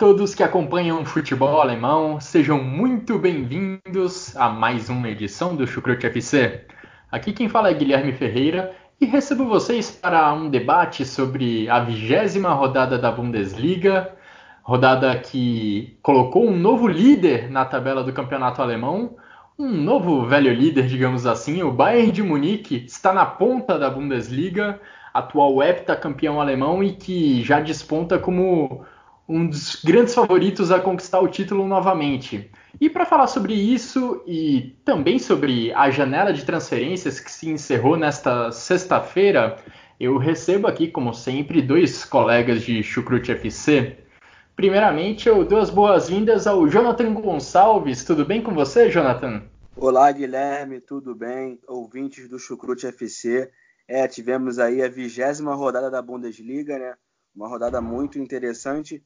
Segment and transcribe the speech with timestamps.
[0.00, 6.06] Todos que acompanham o futebol alemão, sejam muito bem-vindos a mais uma edição do Chucrute
[6.06, 6.64] FC.
[7.12, 12.48] Aqui quem fala é Guilherme Ferreira e recebo vocês para um debate sobre a vigésima
[12.54, 14.10] rodada da Bundesliga,
[14.62, 19.16] rodada que colocou um novo líder na tabela do campeonato alemão,
[19.58, 24.80] um novo velho líder, digamos assim, o Bayern de Munique está na ponta da Bundesliga,
[25.12, 28.82] atual heptacampeão alemão e que já desponta como
[29.30, 32.50] um dos grandes favoritos a conquistar o título novamente.
[32.80, 37.96] E para falar sobre isso e também sobre a janela de transferências que se encerrou
[37.96, 39.56] nesta sexta-feira,
[40.00, 43.98] eu recebo aqui, como sempre, dois colegas de Chucrute FC.
[44.56, 48.02] Primeiramente, eu dou as boas-vindas ao Jonathan Gonçalves.
[48.02, 49.44] Tudo bem com você, Jonathan?
[49.76, 51.60] Olá, Guilherme, tudo bem?
[51.68, 53.48] Ouvintes do Chucrute FC.
[53.86, 56.94] É, tivemos aí a vigésima rodada da Bundesliga, né?
[57.32, 59.00] Uma rodada muito interessante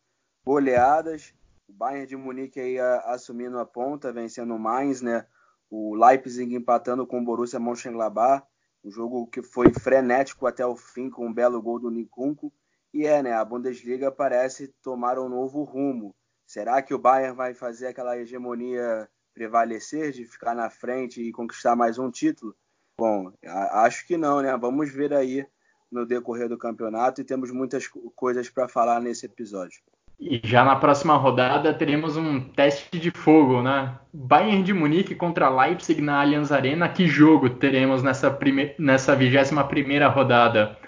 [0.44, 1.34] goleadas.
[1.68, 5.26] O Bayern de Munique aí assumindo a ponta, vencendo o Mainz, né?
[5.70, 8.46] O Leipzig empatando com o Borussia Mönchengladbach,
[8.84, 12.52] um jogo que foi frenético até o fim com um belo gol do Nikunku.
[12.92, 13.32] E é, né?
[13.32, 16.14] A Bundesliga parece tomar um novo rumo.
[16.46, 21.74] Será que o Bayern vai fazer aquela hegemonia prevalecer de ficar na frente e conquistar
[21.74, 22.54] mais um título?
[22.96, 23.32] Bom,
[23.72, 24.56] acho que não, né?
[24.56, 25.44] Vamos ver aí
[25.90, 29.82] no decorrer do campeonato e temos muitas coisas para falar nesse episódio.
[30.18, 33.94] E já na próxima rodada teremos um teste de fogo, né?
[34.12, 36.88] Bayern de Munique contra Leipzig na Allianz Arena.
[36.88, 38.74] Que jogo teremos nessa, prime...
[38.78, 40.78] nessa 21 primeira rodada?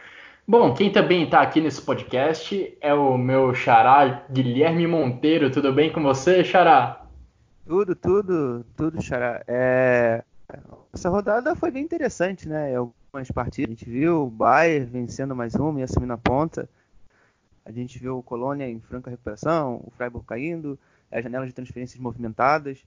[0.49, 5.51] Bom, quem também está aqui nesse podcast é o meu xará Guilherme Monteiro.
[5.51, 7.05] Tudo bem com você, xará?
[7.67, 9.43] Tudo, tudo, tudo, xará.
[9.49, 10.23] É...
[10.95, 12.77] Essa rodada foi bem interessante, né?
[12.77, 16.69] Algumas partidas a gente viu o Bayern vencendo mais uma e assumindo a ponta.
[17.67, 20.79] A gente viu o Colônia em franca recuperação, o Freiburg caindo,
[21.11, 22.79] as janelas de transferências movimentadas.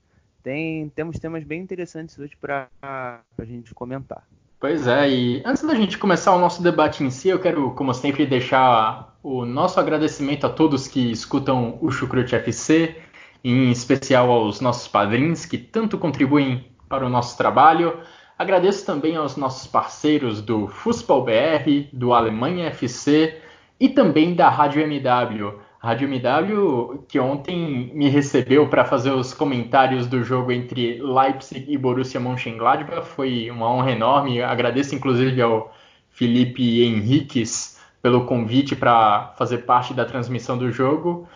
[0.42, 4.26] Tem, temos temas bem interessantes hoje para a gente comentar.
[4.58, 7.92] Pois é, e antes da gente começar o nosso debate em si, eu quero, como
[7.92, 12.96] sempre, deixar o nosso agradecimento a todos que escutam o Chucrute FC,
[13.44, 18.00] em especial aos nossos padrinhos que tanto contribuem para o nosso trabalho.
[18.38, 23.38] Agradeço também aos nossos parceiros do Fußball BR, do Alemanha FC,
[23.80, 25.58] e também da Rádio MW.
[25.78, 31.78] Rádio MW que ontem me recebeu para fazer os comentários do jogo entre Leipzig e
[31.78, 33.06] Borussia Mönchengladbach.
[33.08, 34.42] Foi uma honra enorme.
[34.42, 35.74] Agradeço inclusive ao
[36.10, 41.26] Felipe Henriques pelo convite para fazer parte da transmissão do jogo.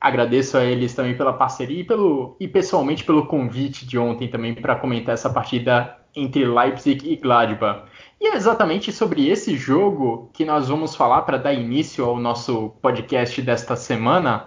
[0.00, 4.54] Agradeço a eles também pela parceria e, pelo, e pessoalmente pelo convite de ontem também
[4.54, 7.84] para comentar essa partida entre Leipzig e Gladbach.
[8.20, 12.70] E é exatamente sobre esse jogo que nós vamos falar para dar início ao nosso
[12.80, 14.46] podcast desta semana.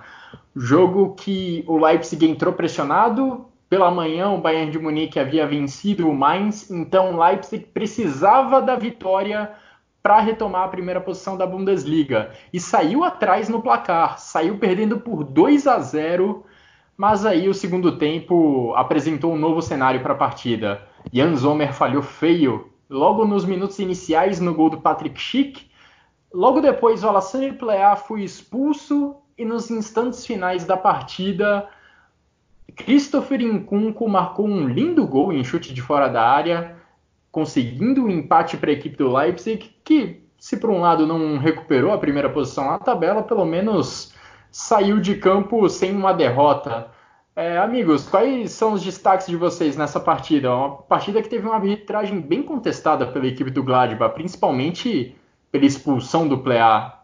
[0.55, 3.45] Jogo que o Leipzig entrou pressionado.
[3.69, 8.77] Pela manhã, o Bayern de Munique havia vencido o Mainz, então o Leipzig precisava da
[8.77, 9.51] vitória
[10.01, 15.25] para retomar a primeira posição da Bundesliga e saiu atrás no placar, saiu perdendo por
[15.25, 16.45] 2 a 0,
[16.95, 20.81] mas aí o segundo tempo apresentou um novo cenário para a partida.
[21.11, 21.35] Jan
[21.73, 25.69] falhou feio logo nos minutos iniciais no gol do Patrick Schick.
[26.33, 31.69] Logo depois, o Alassane Plea foi expulso e nos instantes finais da partida,
[32.75, 36.77] Christopher Nkunku marcou um lindo gol em chute de fora da área,
[37.31, 41.37] conseguindo o um empate para a equipe do Leipzig, que, se por um lado não
[41.37, 44.13] recuperou a primeira posição na tabela, pelo menos
[44.51, 46.91] saiu de campo sem uma derrota.
[47.37, 50.51] É, amigos, quais são os destaques de vocês nessa partida?
[50.51, 55.15] Uma partida que teve uma arbitragem bem contestada pela equipe do Gladbach, principalmente
[55.51, 56.99] pela expulsão do Plea.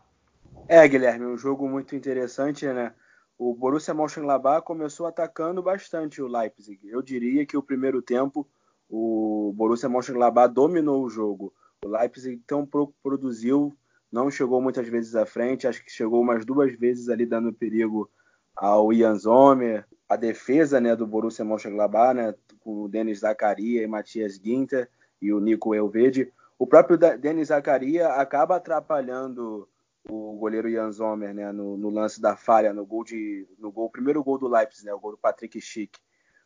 [0.68, 2.94] É, Guilherme, um jogo muito interessante, né?
[3.38, 6.80] O Borussia Mönchengladbach começou atacando bastante o Leipzig.
[6.84, 8.48] Eu diria que o primeiro tempo
[8.90, 11.54] o Borussia Mönchengladbach dominou o jogo.
[11.86, 12.68] O Leipzig tão
[13.04, 13.72] produziu,
[14.12, 18.10] não chegou muitas vezes à frente, acho que chegou umas duas vezes ali dando perigo
[18.56, 23.88] ao Ian Zomer, a defesa né, do Borussia Mönchengladbach, né, com o Denis Zakaria e
[23.88, 24.90] Matias Ginter
[25.22, 26.32] e o Nico Elvede.
[26.58, 29.68] O próprio Denis Zakaria acaba atrapalhando
[30.08, 33.90] o goleiro Jan Sommer né, no, no, lance da falha, no gol de, no gol,
[33.90, 36.00] primeiro gol do Leipzig, né, o gol do Patrick Schick.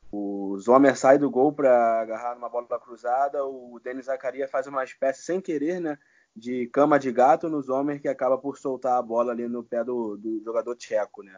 [0.09, 4.83] O Sommer sai do gol para agarrar numa bola cruzada, o Denis Zakaria faz uma
[4.83, 5.97] espécie, sem querer, né,
[6.33, 9.83] de cama de gato no Sommer, que acaba por soltar a bola ali no pé
[9.83, 11.37] do, do jogador tcheco, né.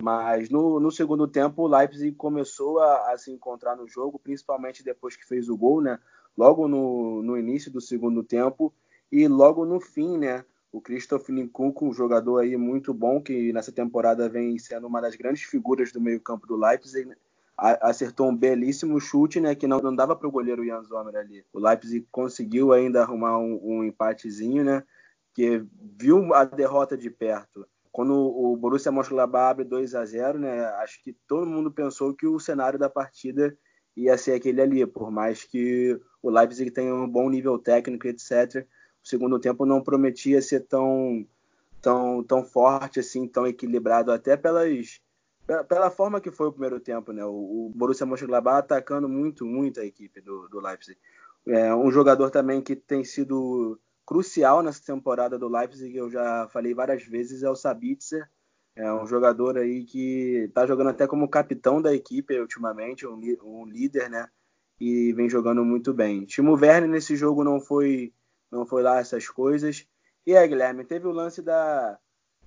[0.00, 4.84] Mas no, no, segundo tempo, o Leipzig começou a, a, se encontrar no jogo, principalmente
[4.84, 5.98] depois que fez o gol, né?
[6.36, 8.72] Logo no, no início do segundo tempo
[9.10, 10.44] e logo no fim, né?
[10.70, 15.16] O Christoph Nkunku, um jogador aí muito bom, que nessa temporada vem sendo uma das
[15.16, 17.16] grandes figuras do meio-campo do Leipzig, né?
[17.58, 21.44] acertou um belíssimo chute, né, que não, não dava para o goleiro Jan Sommer ali.
[21.52, 24.84] O Leipzig conseguiu ainda arrumar um, um empatezinho, né,
[25.34, 25.64] que
[25.98, 27.66] viu a derrota de perto
[27.98, 32.28] quando o Borussia Mönchengladbach abre 2 a 0 né, acho que todo mundo pensou que
[32.28, 33.58] o cenário da partida
[33.96, 38.64] ia ser aquele ali, por mais que o Leipzig tenha um bom nível técnico, etc.
[39.04, 41.26] O segundo tempo não prometia ser tão
[41.82, 45.00] tão tão forte assim, tão equilibrado até pelas
[45.68, 47.24] pela forma que foi o primeiro tempo, né?
[47.24, 50.96] O, Borussia Mönchengladbach atacando muito, muito a equipe do, do Leipzig.
[51.48, 53.76] É um jogador também que tem sido
[54.08, 58.26] crucial nessa temporada do Leipzig, eu já falei várias vezes, é o Sabitzer.
[58.74, 63.66] É um jogador aí que está jogando até como capitão da equipe ultimamente, um, um,
[63.66, 64.26] líder, né?
[64.80, 66.24] E vem jogando muito bem.
[66.24, 68.14] Timo Werner nesse jogo não foi
[68.50, 69.86] não foi lá essas coisas.
[70.26, 71.98] E aí, Guilherme, teve o lance da,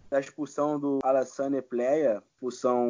[0.09, 2.87] da expulsão do Alassane Pleia, expulsão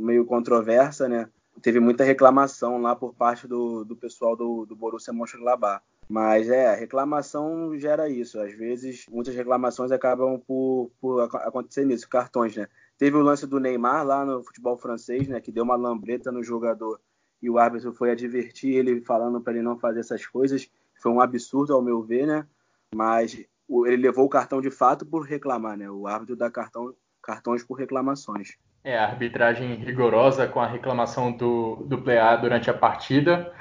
[0.00, 1.28] meio controversa, né?
[1.60, 5.82] Teve muita reclamação lá por parte do, do pessoal do, do Borussia Mönchengladbach.
[6.08, 8.38] Mas é, reclamação gera isso.
[8.40, 12.68] Às vezes, muitas reclamações acabam por, por acontecer nisso, cartões, né?
[12.98, 15.40] Teve o lance do Neymar lá no futebol francês, né?
[15.40, 17.00] Que deu uma lambreta no jogador
[17.42, 20.70] e o árbitro foi advertir ele falando para ele não fazer essas coisas.
[21.02, 22.46] Foi um absurdo, ao meu ver, né?
[22.94, 23.44] Mas
[23.86, 25.90] ele levou o cartão de fato por reclamar, né?
[25.90, 28.56] O árbitro dá cartão, cartões por reclamações.
[28.84, 33.52] É, a arbitragem rigorosa com a reclamação do, do PA durante a partida.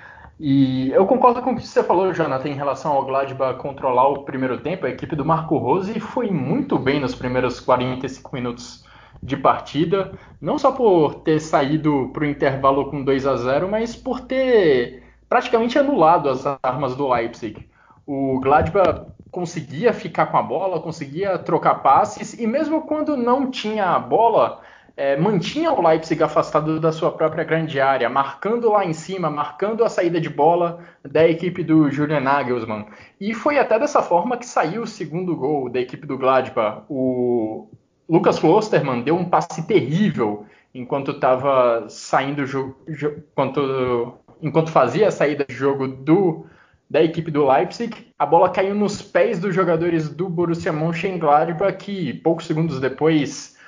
[0.43, 4.23] E eu concordo com o que você falou, Jonathan, em relação ao Gladbach controlar o
[4.23, 4.87] primeiro tempo.
[4.87, 8.83] A equipe do Marco Rose foi muito bem nos primeiros 45 minutos
[9.21, 13.95] de partida, não só por ter saído para o intervalo com 2 a 0, mas
[13.95, 17.69] por ter praticamente anulado as armas do Leipzig.
[18.07, 23.91] O Gladbach conseguia ficar com a bola, conseguia trocar passes e mesmo quando não tinha
[23.91, 24.59] a bola,
[25.01, 29.83] é, mantinha o Leipzig afastado da sua própria grande área, marcando lá em cima, marcando
[29.83, 32.85] a saída de bola da equipe do Julian Nagelsmann.
[33.19, 36.83] E foi até dessa forma que saiu o segundo gol da equipe do Gladbach.
[36.87, 37.67] O
[38.07, 42.43] Lucas Klostermann deu um passe terrível enquanto estava saindo
[42.87, 46.45] enquanto, enquanto fazia a saída de jogo do
[46.87, 52.13] da equipe do Leipzig, a bola caiu nos pés dos jogadores do Borussia Mönchengladbach que
[52.13, 53.59] poucos segundos depois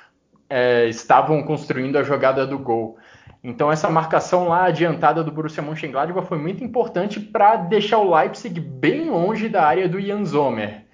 [0.48, 2.98] é, estavam construindo a jogada do gol.
[3.42, 8.58] Então essa marcação lá adiantada do Borussia Mönchengladbach foi muito importante para deixar o Leipzig
[8.58, 10.84] bem longe da área do Jan Sommer.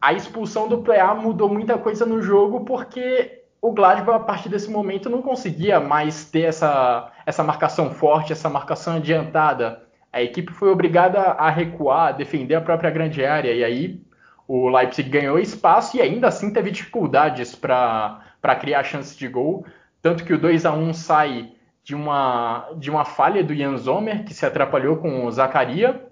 [0.00, 4.70] A expulsão do Plea mudou muita coisa no jogo porque o Gladbach a partir desse
[4.70, 9.82] momento não conseguia mais ter essa, essa marcação forte, essa marcação adiantada.
[10.12, 14.00] A equipe foi obrigada a recuar, a defender a própria grande área e aí
[14.46, 19.64] o Leipzig ganhou espaço e ainda assim teve dificuldades para para criar chances de gol.
[20.00, 21.52] Tanto que o 2 a 1 sai
[21.82, 26.06] de uma, de uma falha do Jan Sommer, que se atrapalhou com o Zacaria.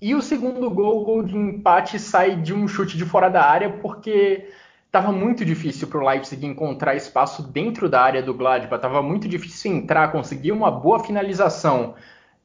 [0.00, 3.42] E o segundo gol, o gol de empate, sai de um chute de fora da
[3.44, 4.48] área, porque
[4.86, 8.76] estava muito difícil para o Leipzig encontrar espaço dentro da área do Gladbach.
[8.76, 11.94] Estava muito difícil entrar, conseguir uma boa finalização.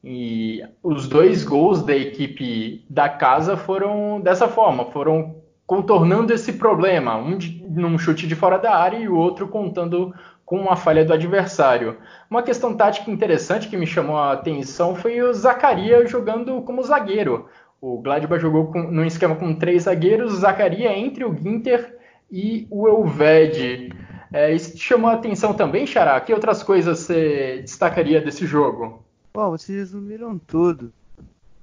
[0.02, 7.16] E os dois gols da equipe da casa foram dessa forma, foram contornando esse problema,
[7.16, 11.04] um de, num chute de fora da área e o outro contando com uma falha
[11.04, 11.96] do adversário.
[12.30, 17.48] Uma questão tática interessante que me chamou a atenção foi o Zacaria jogando como zagueiro.
[17.80, 21.98] O Gladbach jogou com, num esquema com três zagueiros, Zacaria entre o Ginter
[22.30, 23.92] e o Elvede.
[24.32, 26.20] É, isso te chamou a atenção também, Xará?
[26.20, 29.04] Que outras coisas você destacaria desse jogo?
[29.32, 30.92] Bom, vocês resumiram tudo.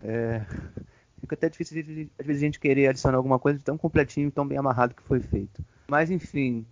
[0.04, 0.42] É,
[1.22, 4.46] Fica até difícil de, às vezes a gente querer adicionar alguma coisa tão completinho, tão
[4.46, 5.64] bem amarrado que foi feito.
[5.88, 6.66] Mas enfim,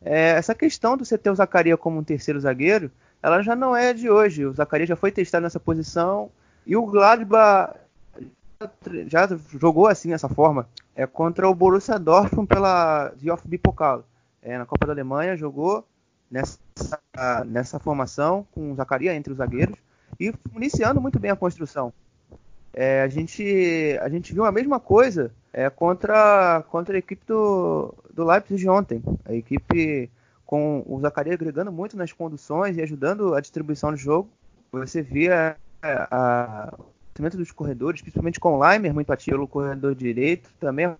[0.00, 2.90] é, essa questão do você ter o Zacaria como um terceiro zagueiro,
[3.22, 4.46] ela já não é de hoje.
[4.46, 6.30] O Zacaria já foi testado nessa posição
[6.66, 7.74] e o Gladbach
[9.06, 14.04] já jogou assim dessa forma é contra o Borussia Dortmund pela DFB Pokal.
[14.42, 15.86] É, na Copa da Alemanha jogou
[16.30, 16.58] nessa,
[17.46, 19.76] nessa formação, com o Zacaria entre os zagueiros,
[20.18, 21.92] e iniciando muito bem a construção.
[22.78, 27.94] É, a, gente, a gente viu a mesma coisa é, contra, contra a equipe do,
[28.12, 29.02] do Leipzig de ontem.
[29.24, 30.10] A equipe
[30.44, 34.28] com o Zacaria agregando muito nas conduções e ajudando a distribuição do jogo.
[34.70, 39.48] Você via é, a, o movimento dos corredores, principalmente com o Leimer muito ativo no
[39.48, 40.98] corredor direito, também a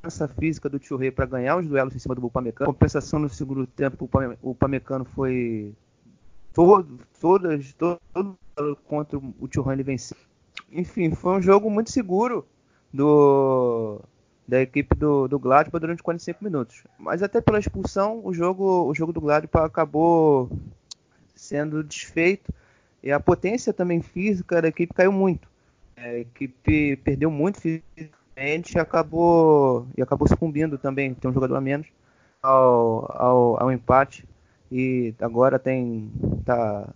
[0.00, 2.72] força física do Rei para ganhar os duelos em cima do Upamecano.
[2.72, 4.08] Compensação no segundo tempo,
[4.40, 5.74] o Upamecano foi
[6.52, 10.16] todo, todas, todo, todo contra o ele venceu
[10.72, 12.46] enfim, foi um jogo muito seguro
[12.92, 14.00] do
[14.46, 16.82] da equipe do, do Gladbach durante 45 minutos.
[16.98, 20.50] Mas até pela expulsão, o jogo, o jogo do Gladbach acabou
[21.34, 22.50] sendo desfeito
[23.02, 25.46] e a potência também física da equipe caiu muito.
[25.94, 31.60] A equipe perdeu muito fisicamente e acabou, e acabou sucumbindo também, tem um jogador a
[31.60, 31.86] menos,
[32.42, 34.26] ao, ao, ao empate.
[34.72, 36.10] E agora tem
[36.44, 36.88] tá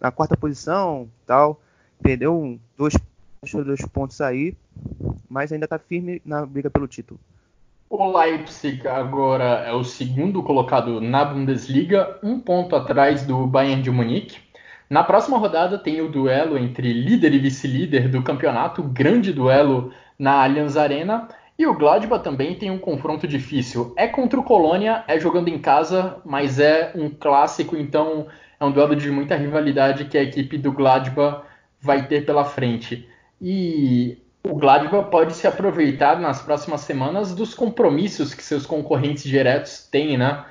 [0.00, 1.60] na quarta posição, tal,
[2.00, 2.94] perdeu dois
[3.42, 4.54] deixou dois pontos aí,
[5.28, 7.18] mas ainda está firme na briga pelo título.
[7.88, 13.90] O Leipzig agora é o segundo colocado na Bundesliga, um ponto atrás do Bayern de
[13.90, 14.38] Munique.
[14.90, 20.44] Na próxima rodada tem o duelo entre líder e vice-líder do campeonato, grande duelo na
[20.44, 21.26] Allianz Arena.
[21.58, 23.94] E o Gladbach também tem um confronto difícil.
[23.96, 28.26] É contra o Colônia, é jogando em casa, mas é um clássico, então
[28.58, 31.42] é um duelo de muita rivalidade que a equipe do Gladbach
[31.80, 33.08] vai ter pela frente.
[33.40, 39.86] E o Gladbach pode se aproveitar nas próximas semanas dos compromissos que seus concorrentes diretos
[39.90, 40.44] têm, né?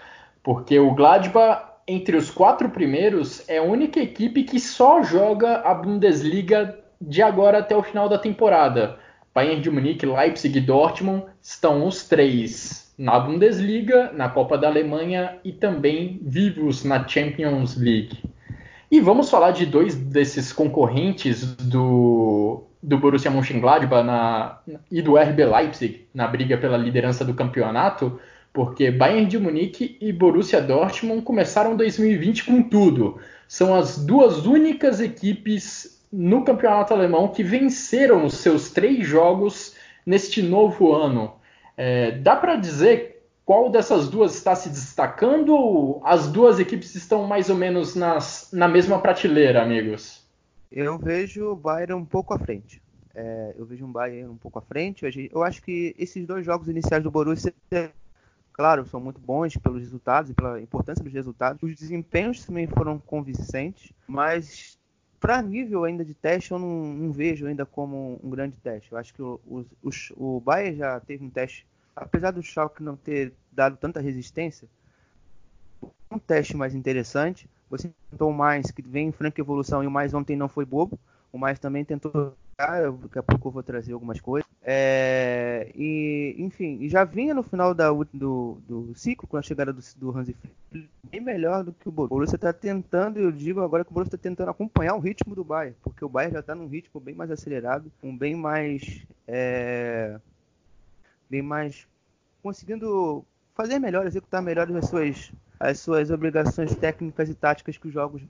[0.44, 5.74] Porque o Gladbach, entre os quatro primeiros, é a única equipe que só joga a
[5.74, 8.98] Bundesliga de agora até o final da temporada.
[9.34, 15.38] Bayern de Munique, Leipzig e Dortmund estão os três na Bundesliga, na Copa da Alemanha
[15.44, 18.18] e também vivos na Champions League.
[18.92, 24.60] E vamos falar de dois desses concorrentes do, do Borussia Mönchengladbach na,
[24.92, 28.20] e do RB Leipzig na briga pela liderança do campeonato,
[28.52, 33.20] porque Bayern de Munique e Borussia Dortmund começaram 2020 com tudo.
[33.48, 40.42] São as duas únicas equipes no campeonato alemão que venceram os seus três jogos neste
[40.42, 41.34] novo ano.
[41.78, 43.19] É, dá para dizer
[43.50, 48.52] qual dessas duas está se destacando ou as duas equipes estão mais ou menos nas,
[48.54, 50.24] na mesma prateleira, amigos?
[50.72, 52.80] Eu vejo o Bayern um pouco à frente.
[53.16, 55.04] É, eu vejo um Bayern um pouco à frente.
[55.34, 57.52] Eu acho que esses dois jogos iniciais do Borussia,
[58.54, 61.64] claro, são muito bons pelos resultados e pela importância dos resultados.
[61.64, 64.78] Os desempenhos também foram convincentes, mas
[65.20, 68.92] para nível ainda de teste, eu não, não, vejo ainda como um grande teste.
[68.92, 71.66] Eu acho que o, o, o, Bayern já teve um teste,
[72.00, 74.68] apesar do Schalke não ter dado tanta resistência,
[76.10, 77.50] um teste mais interessante.
[77.70, 80.66] Você tentou o mais, que vem em franca evolução, e o mais ontem não foi
[80.66, 81.00] bobo.
[81.32, 82.36] O mais também tentou.
[82.58, 84.50] Daqui a pouco eu vou trazer algumas coisas.
[84.62, 89.82] É, e, enfim, já vinha no final da, do, do ciclo, com a chegada do,
[89.98, 90.36] do Hansi
[91.10, 92.14] bem melhor do que o Borussia.
[92.14, 95.36] O Borussia está tentando, eu digo agora que o Borussia está tentando acompanhar o ritmo
[95.36, 99.04] do Bayern, porque o Bayern já está num ritmo bem mais acelerado, um bem mais.
[99.28, 100.20] É,
[101.30, 101.88] bem mais.
[102.42, 107.94] conseguindo fazer melhor, executar melhor as suas as suas obrigações técnicas e táticas que os
[107.94, 108.22] jogos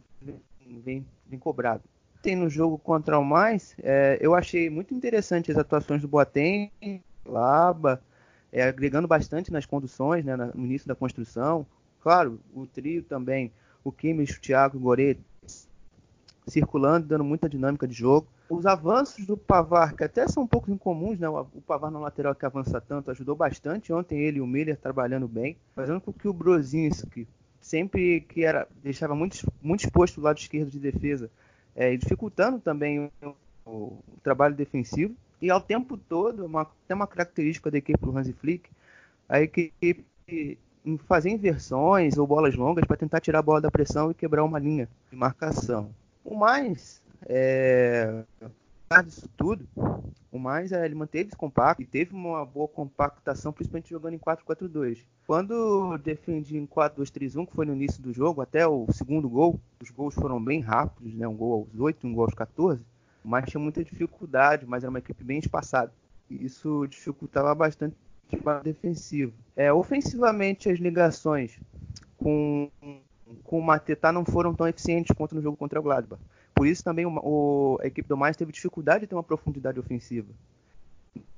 [0.84, 1.06] vêm,
[1.40, 1.84] cobrado.
[2.24, 6.72] Tem no jogo contra o Mais, é, eu achei muito interessante as atuações do Boateng,
[7.24, 8.02] Laba,
[8.52, 11.66] é, agregando bastante nas conduções, né, no início da construção.
[12.02, 13.52] Claro, o trio também,
[13.84, 15.22] o Kimmich, o Thiago e o Goretti,
[16.50, 18.28] circulando, dando muita dinâmica de jogo.
[18.50, 21.30] Os avanços do Pavar, que até são um pouco incomuns, né?
[21.30, 23.94] O Pavar na lateral que avança tanto, ajudou bastante.
[23.94, 27.28] Ontem ele e o Miller trabalhando bem, fazendo com que o Brozinski,
[27.62, 31.30] sempre que era deixava muito, muito exposto do lado esquerdo de defesa,
[31.76, 35.16] é, dificultando também o, o, trabalho defensivo.
[35.42, 38.70] E ao tempo todo, uma, tem uma característica da equipe do Hansi Flick,
[39.28, 40.06] a equipe
[41.08, 44.60] fazer inversões ou bolas longas para tentar tirar a bola da pressão e quebrar uma
[44.60, 45.94] linha de marcação.
[46.24, 48.24] O mais, é,
[49.04, 49.68] disso tudo,
[50.32, 55.06] o mais é ele manteve compacto e teve uma boa compactação, principalmente jogando em 4-4-2.
[55.26, 59.90] Quando defendi em 4-2-3-1, que foi no início do jogo, até o segundo gol, os
[59.92, 61.28] gols foram bem rápidos, né?
[61.28, 62.82] um gol aos 8 um gol aos 14,
[63.24, 65.94] mas tinha muita dificuldade, mas era uma equipe bem espaçada.
[66.30, 67.96] Isso dificultava bastante
[68.32, 69.34] o defensivo.
[69.56, 71.60] É, ofensivamente, as ligações
[72.18, 72.70] com
[73.44, 76.22] com o Mateta não foram tão eficientes quanto no jogo contra o Gladbach.
[76.54, 79.80] Por isso também o, o, a equipe do Mais teve dificuldade de ter uma profundidade
[79.80, 80.28] ofensiva.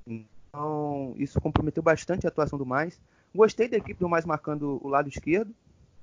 [0.06, 3.00] Então, isso comprometeu bastante a atuação do Mais.
[3.34, 5.54] Gostei da equipe do Mais marcando o lado esquerdo.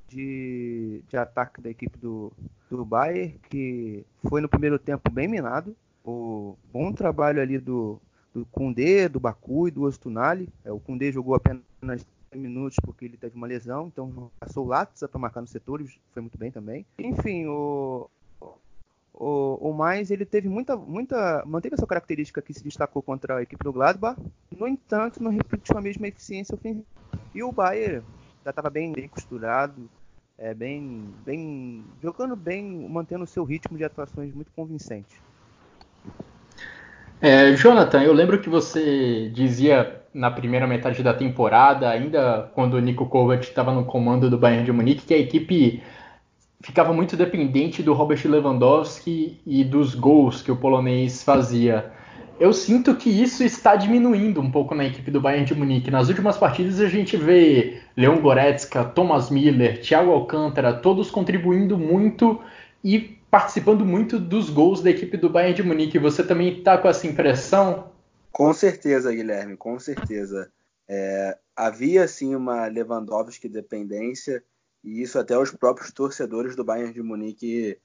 [0.08, 2.32] de, de ataque da equipe do,
[2.70, 5.76] do Bayern, que foi no primeiro tempo bem minado.
[6.04, 8.00] O bom trabalho ali do,
[8.32, 10.48] do Baku e do Ostunali.
[10.64, 15.08] É, o Kundê jogou apenas minutos porque ele teve uma lesão, então passou o Latza
[15.08, 15.82] para marcar no setor
[16.12, 16.84] foi muito bem também.
[16.98, 18.10] Enfim, o,
[19.12, 23.42] o, o mais ele teve muita, muita, manteve essa característica que se destacou contra a
[23.42, 24.20] equipe do Gladbach.
[24.56, 26.84] No entanto, não repetiu a mesma eficiência ofensiva.
[27.34, 28.04] E o Bayern
[28.44, 29.88] já estava bem, bem costurado,
[30.38, 35.20] é, bem, bem, jogando bem, mantendo o seu ritmo de atuações muito convincente.
[37.20, 42.80] É, Jonathan, eu lembro que você dizia na primeira metade da temporada, ainda quando o
[42.80, 45.82] Nico Kovac estava no comando do Bayern de Munique, que a equipe
[46.60, 51.92] ficava muito dependente do Robert Lewandowski e dos gols que o polonês fazia.
[52.38, 55.90] Eu sinto que isso está diminuindo um pouco na equipe do Bayern de Munique.
[55.90, 62.40] Nas últimas partidas a gente vê Leon Goretzka, Thomas Miller, Thiago Alcântara, todos contribuindo muito
[62.84, 65.98] e participando muito dos gols da equipe do Bayern de Munique.
[65.98, 67.92] Você também está com essa impressão?
[68.32, 70.50] Com certeza, Guilherme, com certeza.
[70.88, 74.42] É, havia sim uma Lewandowski dependência
[74.82, 77.78] e isso até os próprios torcedores do Bayern de Munique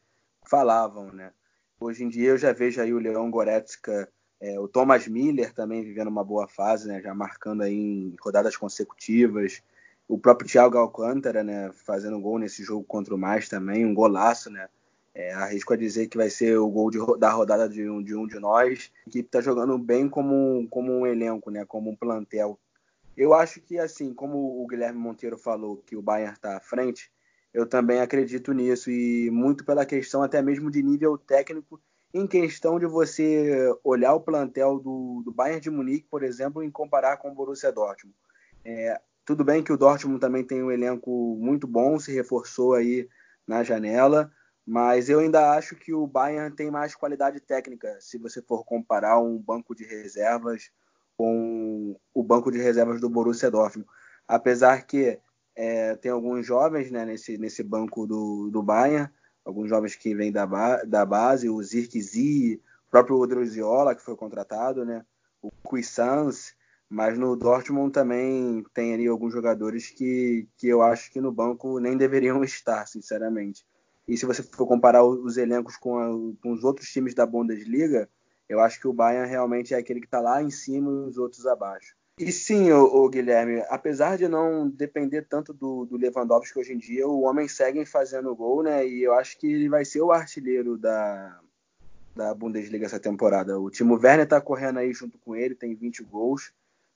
[0.45, 1.31] falavam, né?
[1.79, 4.07] Hoje em dia eu já vejo aí o Leon Goretzka,
[4.39, 7.01] é, o Thomas Miller também vivendo uma boa fase, né?
[7.01, 9.61] Já marcando aí em rodadas consecutivas.
[10.07, 11.71] O próprio Thiago Alcântara, né?
[11.85, 14.69] Fazendo gol nesse jogo contra o Mais também, um golaço, né?
[15.15, 18.15] É, arrisco a dizer que vai ser o gol de, da rodada de um, de
[18.15, 18.91] um de nós.
[19.05, 21.65] A equipe está jogando bem como, como um elenco, né?
[21.65, 22.59] como um plantel.
[23.15, 27.11] Eu acho que, assim, como o Guilherme Monteiro falou que o Bayern está à frente,
[27.53, 31.79] eu também acredito nisso e muito pela questão até mesmo de nível técnico,
[32.11, 36.71] em questão de você olhar o plantel do, do Bayern de Munique, por exemplo, e
[36.71, 38.15] comparar com o Borussia Dortmund.
[38.65, 43.07] É, tudo bem que o Dortmund também tem um elenco muito bom, se reforçou aí
[43.47, 44.31] na janela,
[44.65, 49.19] mas eu ainda acho que o Bayern tem mais qualidade técnica, se você for comparar
[49.19, 50.71] um banco de reservas
[51.17, 53.89] com o banco de reservas do Borussia Dortmund.
[54.27, 55.19] Apesar que
[55.55, 59.09] é, tem alguns jovens né, nesse, nesse banco do, do Bayern,
[59.45, 64.15] alguns jovens que vêm da, ba da base, o Zirkzee, o próprio Odriozola, que foi
[64.15, 65.05] contratado, né,
[65.41, 66.53] o Cuisance,
[66.89, 71.79] mas no Dortmund também tem ali alguns jogadores que, que eu acho que no banco
[71.79, 73.65] nem deveriam estar, sinceramente.
[74.07, 76.09] E se você for comparar os elencos com, a,
[76.41, 78.09] com os outros times da Bundesliga,
[78.49, 81.17] eu acho que o Bayern realmente é aquele que está lá em cima e os
[81.17, 81.95] outros abaixo.
[82.19, 87.07] E sim, o, Guilherme, apesar de não depender tanto do, do, Lewandowski hoje em dia,
[87.07, 88.87] o homem segue fazendo gol, né?
[88.87, 91.39] E eu acho que ele vai ser o artilheiro da,
[92.15, 93.59] da Bundesliga essa temporada.
[93.59, 96.53] O Timo Werner está correndo aí junto com ele, tem 20 gols,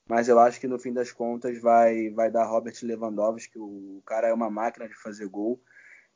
[0.07, 4.27] mas eu acho que no fim das contas vai, vai dar Robert Lewandowski, o cara
[4.27, 5.59] é uma máquina de fazer gol.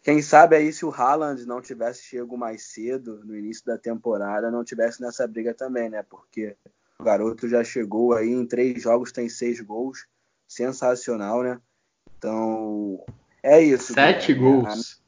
[0.02, 4.50] Quem sabe aí se o Haaland não tivesse chego mais cedo no início da temporada,
[4.50, 6.02] não tivesse nessa briga também, né?
[6.02, 6.58] Porque
[6.98, 10.08] o garoto já chegou aí em três jogos, tem seis gols.
[10.48, 11.62] Sensacional, né?
[12.18, 13.04] Então,
[13.44, 13.94] é isso.
[13.94, 14.64] Sete Guilherme.
[14.64, 15.02] gols.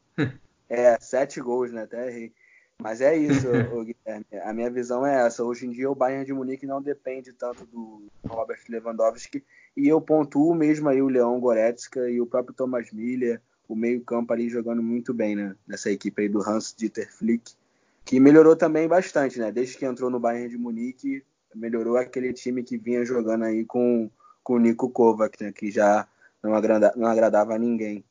[0.69, 1.84] É, sete gols, né?
[1.84, 2.34] Até errei.
[2.82, 3.47] Mas é isso,
[3.86, 4.25] Guilherme.
[4.43, 5.43] A minha visão é essa.
[5.43, 9.43] Hoje em dia o Bayern de Munique não depende tanto do Robert Lewandowski.
[9.75, 14.34] E eu pontuo mesmo aí o Leão Goretzka e o próprio Thomas Miller o meio-campo
[14.34, 15.56] ali jogando muito bem, né?
[15.67, 17.54] Nessa equipe aí do Hans Dieter Flick,
[18.06, 19.52] que melhorou também bastante, né?
[19.52, 21.23] Desde que entrou no Bayern de Munique,
[21.56, 24.10] melhorou aquele time que vinha jogando aí com,
[24.43, 25.52] com o Nico Kovac, né?
[25.52, 26.08] Que já
[26.41, 28.04] não, agrada, não agradava a ninguém.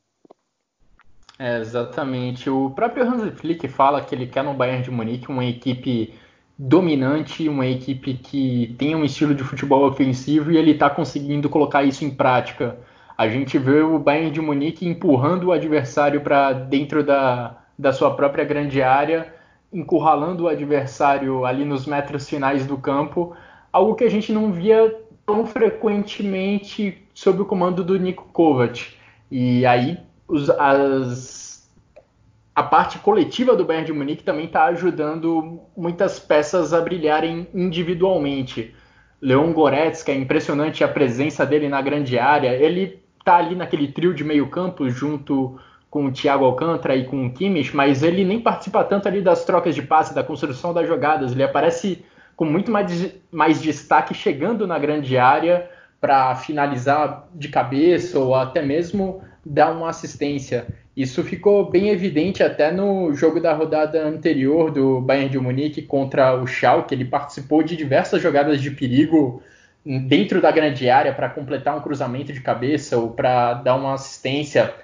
[1.39, 2.49] É, exatamente.
[2.49, 6.15] O próprio Hans Flick fala que ele quer no Bayern de Munique uma equipe
[6.59, 11.83] dominante, uma equipe que tem um estilo de futebol ofensivo e ele está conseguindo colocar
[11.83, 12.79] isso em prática
[13.17, 18.15] a gente vê o Bayern de Munique empurrando o adversário para dentro da, da sua
[18.15, 19.33] própria grande área,
[19.73, 23.35] encurralando o adversário ali nos metros finais do campo,
[23.73, 24.95] algo que a gente não via
[25.27, 28.95] tão frequentemente sob o comando do Niko Kovac.
[29.31, 29.99] E aí
[30.29, 31.71] os, as,
[32.55, 38.75] a parte coletiva do Bayern de Munique também está ajudando muitas peças a brilharem individualmente.
[39.21, 42.49] Leon Goretzka, é impressionante a presença dele na grande área.
[42.49, 45.59] Ele tá ali naquele trio de meio campo junto
[45.91, 49.45] com o Thiago Alcântara e com o Kimmich, mas ele nem participa tanto ali das
[49.45, 51.33] trocas de passe, da construção das jogadas.
[51.33, 52.05] Ele aparece
[52.35, 55.69] com muito mais, mais destaque chegando na grande área
[56.01, 60.67] para finalizar de cabeça ou até mesmo dar uma assistência.
[60.97, 66.35] Isso ficou bem evidente até no jogo da rodada anterior do Bayern de Munique contra
[66.35, 66.95] o Schalke.
[66.95, 69.43] Ele participou de diversas jogadas de perigo
[69.85, 74.75] dentro da grande área para completar um cruzamento de cabeça ou para dar uma assistência.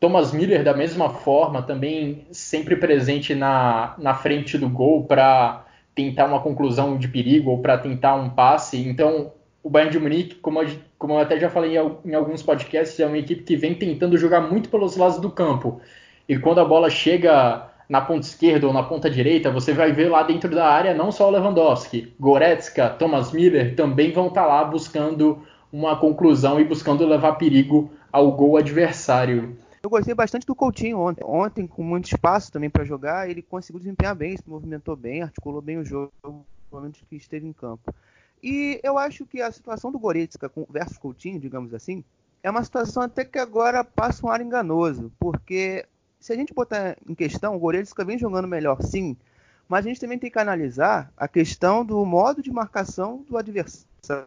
[0.00, 5.64] Thomas Miller, da mesma forma, também sempre presente na, na frente do gol para
[5.94, 8.76] tentar uma conclusão de perigo ou para tentar um passe.
[8.86, 12.42] Então, o Bayern de Munique, como eu, como eu até já falei em, em alguns
[12.42, 15.80] podcasts, é uma equipe que vem tentando jogar muito pelos lados do campo.
[16.28, 20.08] E quando a bola chega na ponta esquerda ou na ponta direita, você vai ver
[20.08, 24.46] lá dentro da área não só o Lewandowski, Goretzka, Thomas Miller também vão estar tá
[24.46, 29.56] lá buscando uma conclusão e buscando levar perigo ao gol adversário.
[29.82, 31.24] Eu gostei bastante do Coutinho ontem.
[31.24, 35.62] Ontem, com muito espaço também para jogar, ele conseguiu desempenhar bem, se movimentou bem, articulou
[35.62, 37.94] bem o jogo, pelo menos que esteve em campo.
[38.42, 42.02] E eu acho que a situação do Goretzka versus Coutinho, digamos assim,
[42.42, 45.84] é uma situação até que agora passa um ar enganoso, porque
[46.26, 49.16] se a gente botar em questão, o Goretzka vem jogando melhor, sim,
[49.68, 54.26] mas a gente também tem que analisar a questão do modo de marcação do adversário.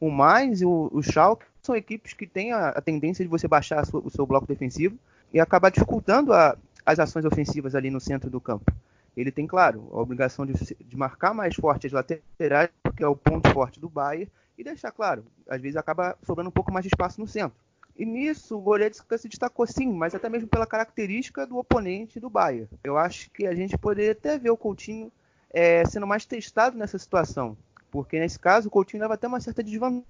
[0.00, 3.46] O Mainz e o, o Schalke são equipes que têm a, a tendência de você
[3.46, 4.98] baixar o seu bloco defensivo
[5.32, 8.72] e acabar dificultando a, as ações ofensivas ali no centro do campo.
[9.16, 13.14] Ele tem, claro, a obrigação de, de marcar mais forte as laterais, porque é o
[13.14, 16.88] ponto forte do Bayern, e deixar claro, às vezes acaba sobrando um pouco mais de
[16.88, 17.56] espaço no centro.
[18.00, 22.30] E nisso o Goretzka se destacou sim, mas até mesmo pela característica do oponente do
[22.30, 22.66] Bayern.
[22.82, 25.12] Eu acho que a gente poderia até ver o Coutinho
[25.50, 27.54] é, sendo mais testado nessa situação.
[27.90, 30.06] Porque nesse caso o Coutinho leva até uma certa desvantagem.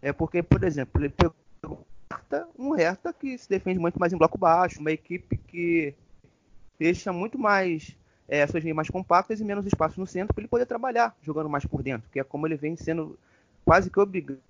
[0.00, 1.36] É porque, por exemplo, ele pegou
[2.58, 5.94] um Hertha que se defende muito mais em bloco baixo, uma equipe que
[6.78, 7.94] deixa muito mais
[8.26, 11.50] é, suas linhas mais compactas e menos espaço no centro para ele poder trabalhar jogando
[11.50, 13.18] mais por dentro, que é como ele vem sendo
[13.66, 14.40] quase que obrigado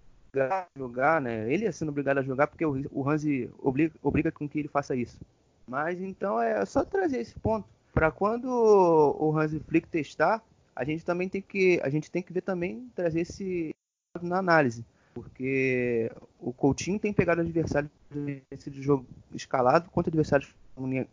[0.41, 1.53] a jogar, né?
[1.53, 4.95] Ele é sendo obrigado a jogar porque o Hansi obriga, obriga com que ele faça
[4.95, 5.21] isso.
[5.67, 10.43] Mas então é só trazer esse ponto para quando o Hansi Flick testar,
[10.75, 13.75] a gente também tem que a gente tem que ver também trazer esse
[14.21, 20.55] na análise, porque o Coutinho tem pegado adversários de jogo escalado contra adversários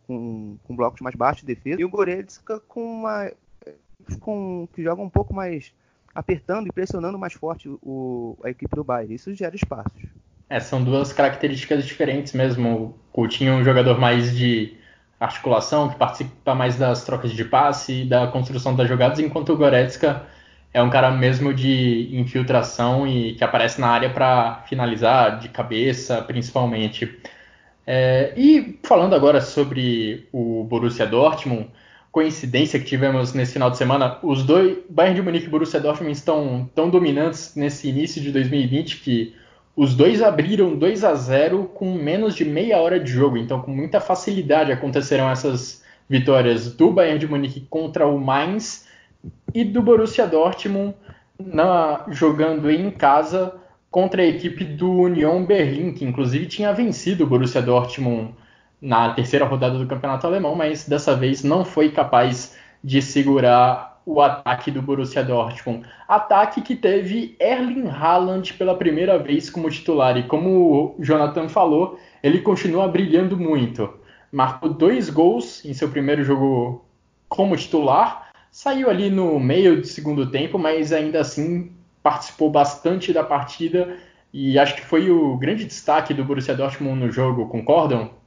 [0.06, 3.30] com, com, blocos mais baixos de defesa e o Goretzka com uma
[4.20, 5.72] com que joga um pouco mais
[6.14, 9.14] apertando e pressionando mais forte o, a equipe do Bayern.
[9.14, 10.02] Isso gera espaços.
[10.48, 12.68] É, são duas características diferentes mesmo.
[12.68, 14.76] O Coutinho é um jogador mais de
[15.18, 19.56] articulação, que participa mais das trocas de passe e da construção das jogadas, enquanto o
[19.56, 20.26] Goretzka
[20.74, 26.22] é um cara mesmo de infiltração e que aparece na área para finalizar de cabeça,
[26.22, 27.18] principalmente.
[27.86, 31.70] É, e falando agora sobre o Borussia Dortmund,
[32.12, 36.12] coincidência que tivemos nesse final de semana, os dois, Bayern de Munique e Borussia Dortmund
[36.12, 39.34] estão tão dominantes nesse início de 2020 que
[39.74, 43.70] os dois abriram 2 a 0 com menos de meia hora de jogo, então com
[43.70, 48.86] muita facilidade aconteceram essas vitórias do Bayern de Munique contra o Mainz
[49.54, 50.94] e do Borussia Dortmund
[51.38, 53.54] na, jogando em casa
[53.90, 58.34] contra a equipe do Union Berlim, que inclusive tinha vencido o Borussia Dortmund
[58.82, 64.20] na terceira rodada do campeonato alemão, mas dessa vez não foi capaz de segurar o
[64.20, 65.86] ataque do Borussia Dortmund.
[66.08, 72.00] Ataque que teve Erling Haaland pela primeira vez como titular e como o Jonathan falou,
[72.20, 73.88] ele continua brilhando muito.
[74.32, 76.84] Marcou dois gols em seu primeiro jogo
[77.28, 81.70] como titular, saiu ali no meio do segundo tempo, mas ainda assim
[82.02, 83.96] participou bastante da partida
[84.32, 88.21] e acho que foi o grande destaque do Borussia Dortmund no jogo, concordam?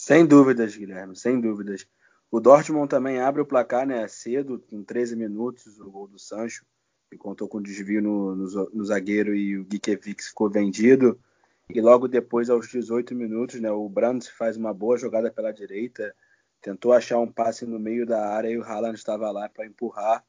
[0.00, 1.86] Sem dúvidas, Guilherme, sem dúvidas.
[2.30, 6.64] O Dortmund também abre o placar né, cedo, com 13 minutos, o gol do Sancho,
[7.10, 11.20] que contou com desvio no, no, no zagueiro e o Gikiewicz ficou vendido.
[11.68, 16.16] E logo depois, aos 18 minutos, né, o Brandt faz uma boa jogada pela direita,
[16.62, 20.24] tentou achar um passe no meio da área e o Haaland estava lá para empurrar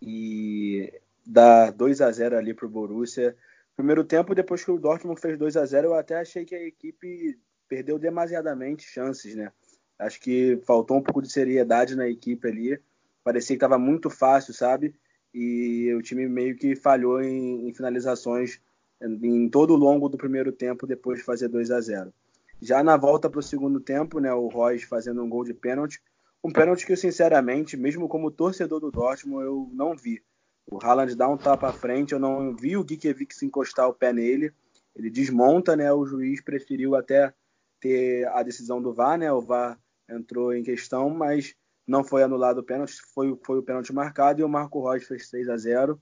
[0.00, 3.36] e dar 2 a 0 ali para o Borussia.
[3.76, 6.66] Primeiro tempo, depois que o Dortmund fez 2 a 0 eu até achei que a
[6.66, 7.38] equipe
[7.70, 9.52] perdeu demasiadamente chances, né?
[9.96, 12.80] Acho que faltou um pouco de seriedade na equipe ali.
[13.22, 14.92] Parecia que estava muito fácil, sabe?
[15.32, 18.60] E o time meio que falhou em, em finalizações
[19.00, 22.12] em todo o longo do primeiro tempo depois de fazer 2 a 0.
[22.60, 26.02] Já na volta para o segundo tempo, né, o Royce fazendo um gol de pênalti,
[26.42, 30.22] um pênalti que sinceramente, mesmo como torcedor do Dortmund, eu não vi.
[30.70, 34.12] O Haaland dá um tapa à frente, eu não vi o Gikiewicz encostar o pé
[34.12, 34.52] nele.
[34.94, 35.92] Ele desmonta, né?
[35.92, 37.32] O juiz preferiu até
[37.80, 39.32] ter a decisão do VAR, né?
[39.32, 41.54] O VAR entrou em questão, mas
[41.86, 45.28] não foi anulado o pênalti, foi, foi o pênalti marcado e o Marco Rocha fez
[45.28, 46.00] 3 a 0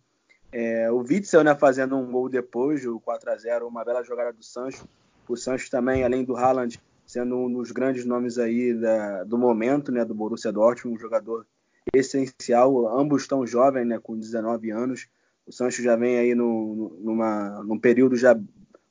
[0.52, 4.32] é, O Witzel, né, fazendo um gol depois, o 4 a 0 uma bela jogada
[4.32, 4.86] do Sancho.
[5.28, 9.90] O Sancho também, além do Haaland, sendo um dos grandes nomes aí da, do momento,
[9.90, 11.46] né, do Borussia Dortmund, um jogador
[11.94, 15.08] essencial, ambos tão jovens, né, com 19 anos.
[15.46, 18.38] O Sancho já vem aí no, numa, num período já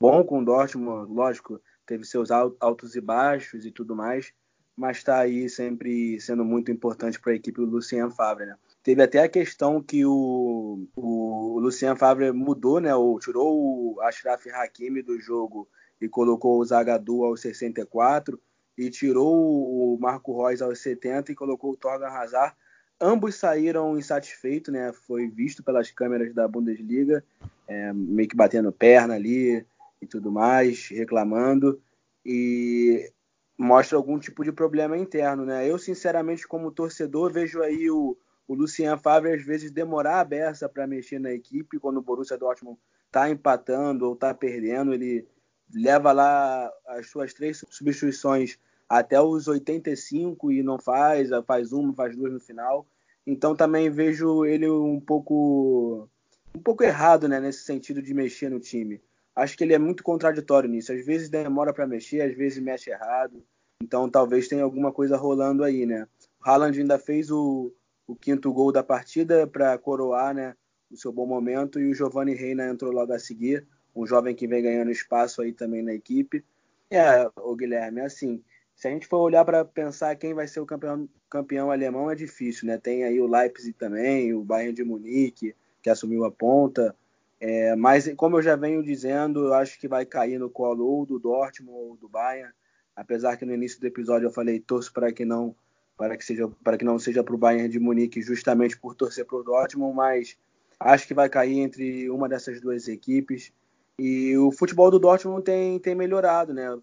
[0.00, 4.32] bom com o Dortmund, lógico, teve seus altos e baixos e tudo mais,
[4.76, 8.44] mas está aí sempre sendo muito importante para a equipe do Lucien Favre.
[8.44, 8.54] Né?
[8.82, 14.46] Teve até a questão que o, o Lucien Favre mudou, né, ou tirou o Ashraf
[14.50, 15.66] Hakimi do jogo
[16.00, 18.38] e colocou o Zagadou aos 64
[18.76, 22.54] e tirou o Marco Reus aos 70 e colocou o Torgan Hazard.
[23.00, 24.92] Ambos saíram insatisfeitos, né?
[24.92, 27.24] Foi visto pelas câmeras da Bundesliga,
[27.66, 29.64] é, meio que batendo perna ali
[30.00, 31.80] e tudo mais, reclamando
[32.24, 33.10] e
[33.56, 35.68] mostra algum tipo de problema interno, né?
[35.68, 40.68] Eu sinceramente como torcedor vejo aí o, o Lucien Favre às vezes demorar a beça
[40.68, 45.26] para mexer na equipe quando o Borussia Dortmund está empatando ou está perdendo, ele
[45.74, 48.58] leva lá as suas três substituições
[48.88, 52.86] até os 85 e não faz, faz uma, faz duas no final.
[53.26, 56.08] Então também vejo ele um pouco
[56.54, 59.00] um pouco errado, né, nesse sentido de mexer no time.
[59.38, 60.92] Acho que ele é muito contraditório nisso.
[60.92, 63.42] Às vezes demora para mexer, às vezes mexe errado.
[63.80, 66.08] Então talvez tenha alguma coisa rolando aí, né?
[66.40, 67.72] O Haaland ainda fez o,
[68.06, 70.54] o quinto gol da partida para coroar, né,
[70.90, 74.46] o seu bom momento e o Giovanni Reina entrou logo a seguir um jovem que
[74.46, 76.44] vem ganhando espaço aí também na equipe.
[76.90, 78.42] É, o Guilherme, assim,
[78.74, 82.14] se a gente for olhar para pensar quem vai ser o campeão, campeão alemão, é
[82.14, 82.78] difícil, né?
[82.78, 86.94] Tem aí o Leipzig também, o Bayern de Munique, que assumiu a ponta.
[87.40, 91.06] É, mas, como eu já venho dizendo, eu acho que vai cair no colo ou
[91.06, 92.52] do Dortmund ou do Bayern.
[92.96, 95.54] Apesar que no início do episódio eu falei torço para que não
[95.96, 99.24] para que seja para que não seja para o Bayern de Munique justamente por torcer
[99.24, 100.36] para o Dortmund, mas
[100.78, 103.52] acho que vai cair entre uma dessas duas equipes.
[103.98, 106.76] E o futebol do Dortmund tem, tem melhorado, né?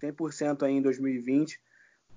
[0.00, 1.60] 100% aí em 2020,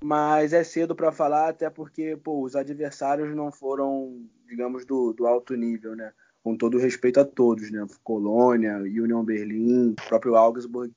[0.04, 5.26] mas é cedo para falar, até porque pô, os adversários não foram, digamos, do, do
[5.26, 6.14] alto nível, né?
[6.44, 7.86] Com todo respeito a todos, né?
[8.04, 10.92] Colônia, Union Berlim, próprio Augsburg.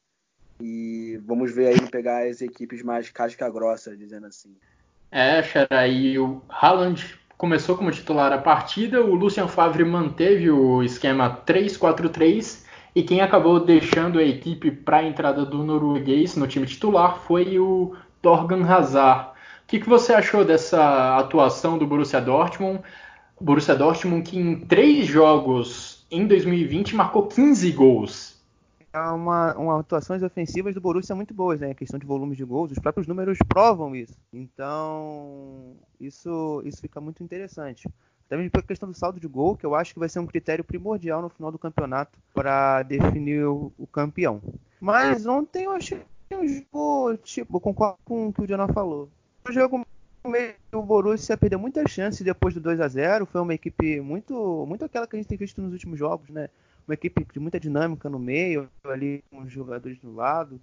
[0.61, 4.57] E vamos ver aí pegar as equipes mais casca-grossa, dizendo assim.
[5.11, 10.83] É, Xera, e o Haaland começou como titular a partida, o Lucien Favre manteve o
[10.83, 16.67] esquema 3-4-3 e quem acabou deixando a equipe para a entrada do norueguês no time
[16.67, 19.31] titular foi o Torgan Hazard.
[19.31, 22.81] O que, que você achou dessa atuação do Borussia Dortmund?
[23.41, 28.37] Borussia Dortmund que em três jogos em 2020 marcou 15 gols.
[28.93, 31.71] É uma, uma atuações ofensivas do Borussia muito boas, né?
[31.71, 34.15] A questão de volume de gols, os próprios números provam isso.
[34.33, 37.87] Então, isso, isso fica muito interessante.
[38.29, 40.65] Também pela questão do saldo de gol, que eu acho que vai ser um critério
[40.65, 44.41] primordial no final do campeonato para definir o, o, campeão.
[44.81, 46.01] Mas ontem eu achei
[46.33, 49.09] um jogo, tipo, concordo com o que o Jonah falou.
[49.49, 49.86] O jogo
[50.73, 54.85] o Borussia perdeu muitas chances depois do 2 a 0 Foi uma equipe muito, muito
[54.85, 56.49] aquela que a gente tem visto nos últimos jogos, né?
[56.87, 60.61] Uma equipe de muita dinâmica no meio, ali com os jogadores do lado,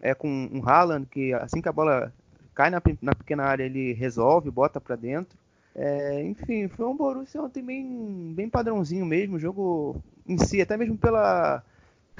[0.00, 2.12] é com um Haaland que assim que a bola
[2.54, 5.38] cai na, na pequena área ele resolve, bota para dentro.
[5.74, 10.76] É, enfim, foi um Borussia ontem bem, bem padrãozinho mesmo, o jogo em si, até
[10.76, 11.62] mesmo pela,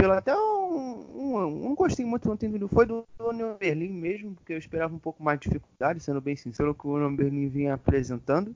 [0.01, 4.59] pela até um, um, um gostinho muito ontem foi do Union Berlim mesmo, porque eu
[4.59, 8.55] esperava um pouco mais de dificuldade, sendo bem sincero, que o Union Berlim vinha apresentando.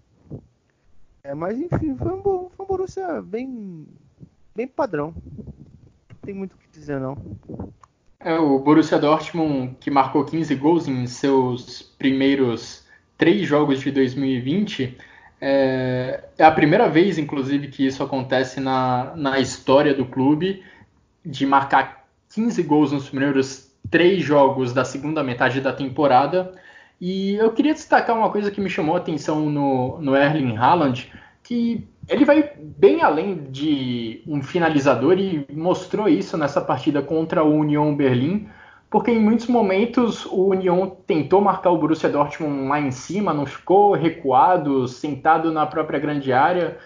[1.22, 3.86] É, mas enfim, foi um, foi um Borussia bem,
[4.54, 5.14] bem padrão.
[6.08, 7.18] Não tem muito o que dizer não.
[8.18, 12.86] É, o Borussia Dortmund que marcou 15 gols em seus primeiros
[13.18, 14.96] três jogos de 2020.
[15.40, 20.62] É, é, a primeira vez, inclusive, que isso acontece na, na história do clube,
[21.24, 26.52] de marcar 15 gols nos primeiros três jogos da segunda metade da temporada.
[27.00, 31.12] E eu queria destacar uma coisa que me chamou a atenção no, no Erling Haaland,
[31.42, 37.54] que ele vai bem além de um finalizador e mostrou isso nessa partida contra o
[37.54, 38.48] Union Berlim,
[38.90, 43.44] porque em muitos momentos o Union tentou marcar o Borussia Dortmund lá em cima, não
[43.44, 46.78] ficou recuado, sentado na própria grande área.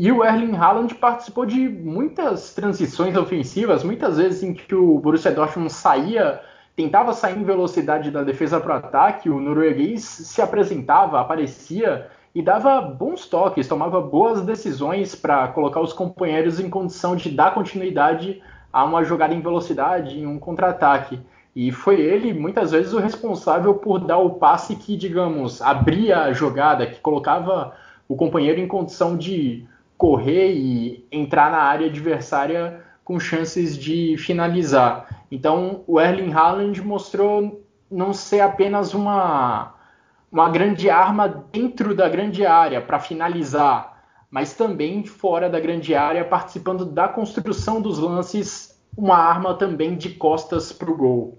[0.00, 5.32] E o Erling Haaland participou de muitas transições ofensivas, muitas vezes em que o Borussia
[5.32, 6.40] Dortmund saía,
[6.76, 12.40] tentava sair em velocidade da defesa para o ataque, o norueguês se apresentava, aparecia e
[12.40, 18.40] dava bons toques, tomava boas decisões para colocar os companheiros em condição de dar continuidade
[18.72, 21.18] a uma jogada em velocidade, em um contra-ataque.
[21.56, 26.32] E foi ele, muitas vezes, o responsável por dar o passe que, digamos, abria a
[26.32, 27.72] jogada, que colocava
[28.06, 29.66] o companheiro em condição de
[29.98, 35.24] correr e entrar na área adversária com chances de finalizar.
[35.30, 39.74] Então, o Erling Haaland mostrou não ser apenas uma,
[40.30, 46.24] uma grande arma dentro da grande área para finalizar, mas também fora da grande área,
[46.24, 51.38] participando da construção dos lances, uma arma também de costas para o gol.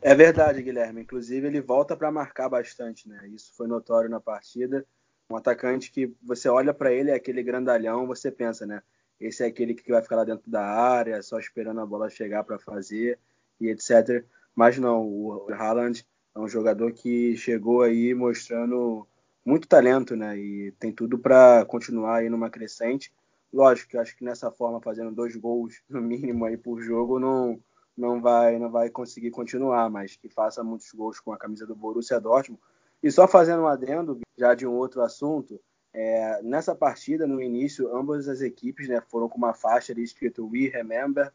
[0.00, 1.00] É verdade, Guilherme.
[1.00, 3.26] Inclusive, ele volta para marcar bastante, né?
[3.28, 4.86] Isso foi notório na partida.
[5.30, 8.82] Um atacante que você olha para ele, é aquele grandalhão, você pensa, né?
[9.18, 12.44] Esse é aquele que vai ficar lá dentro da área, só esperando a bola chegar
[12.44, 13.18] para fazer
[13.60, 14.24] e etc.
[14.54, 19.06] Mas não, o Haaland é um jogador que chegou aí mostrando
[19.44, 20.36] muito talento, né?
[20.38, 23.12] E tem tudo para continuar aí numa crescente.
[23.52, 27.60] Lógico que acho que nessa forma, fazendo dois gols no mínimo aí por jogo, não,
[27.96, 31.74] não vai não vai conseguir continuar, mas que faça muitos gols com a camisa do
[31.74, 32.60] Borussia Dortmund.
[33.04, 35.60] E só fazendo um adendo, já de um outro assunto,
[35.92, 40.48] é, nessa partida, no início, ambas as equipes né, foram com uma faixa ali escrito
[40.50, 41.30] We Remember,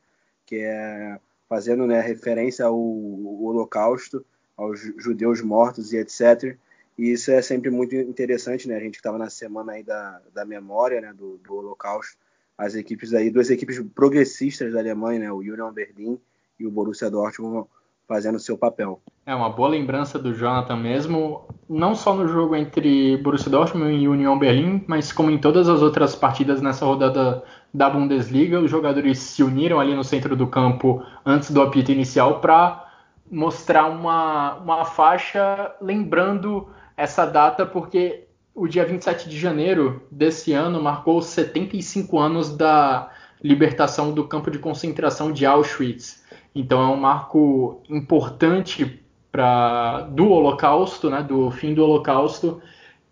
[0.48, 4.26] que é fazendo né, referência ao, ao Holocausto,
[4.58, 6.58] aos judeus mortos e etc.
[6.98, 8.76] E isso é sempre muito interessante, né?
[8.76, 12.18] A gente estava na semana aí da, da memória, né, do, do Holocausto.
[12.58, 16.20] As equipes aí, duas equipes progressistas da Alemanha, né, o Union Berlin
[16.60, 17.70] e o Borussia Dortmund
[18.08, 19.00] fazendo seu papel.
[19.26, 24.08] É uma boa lembrança do Jonathan mesmo, não só no jogo entre Borussia Dortmund e
[24.08, 29.20] Union Berlin, mas como em todas as outras partidas nessa rodada da Bundesliga, os jogadores
[29.20, 32.88] se uniram ali no centro do campo antes do apito inicial para
[33.30, 40.82] mostrar uma, uma faixa lembrando essa data, porque o dia 27 de janeiro desse ano
[40.82, 46.26] marcou 75 anos da libertação do campo de concentração de Auschwitz.
[46.54, 52.62] Então é um marco importante para do Holocausto, né, do fim do Holocausto,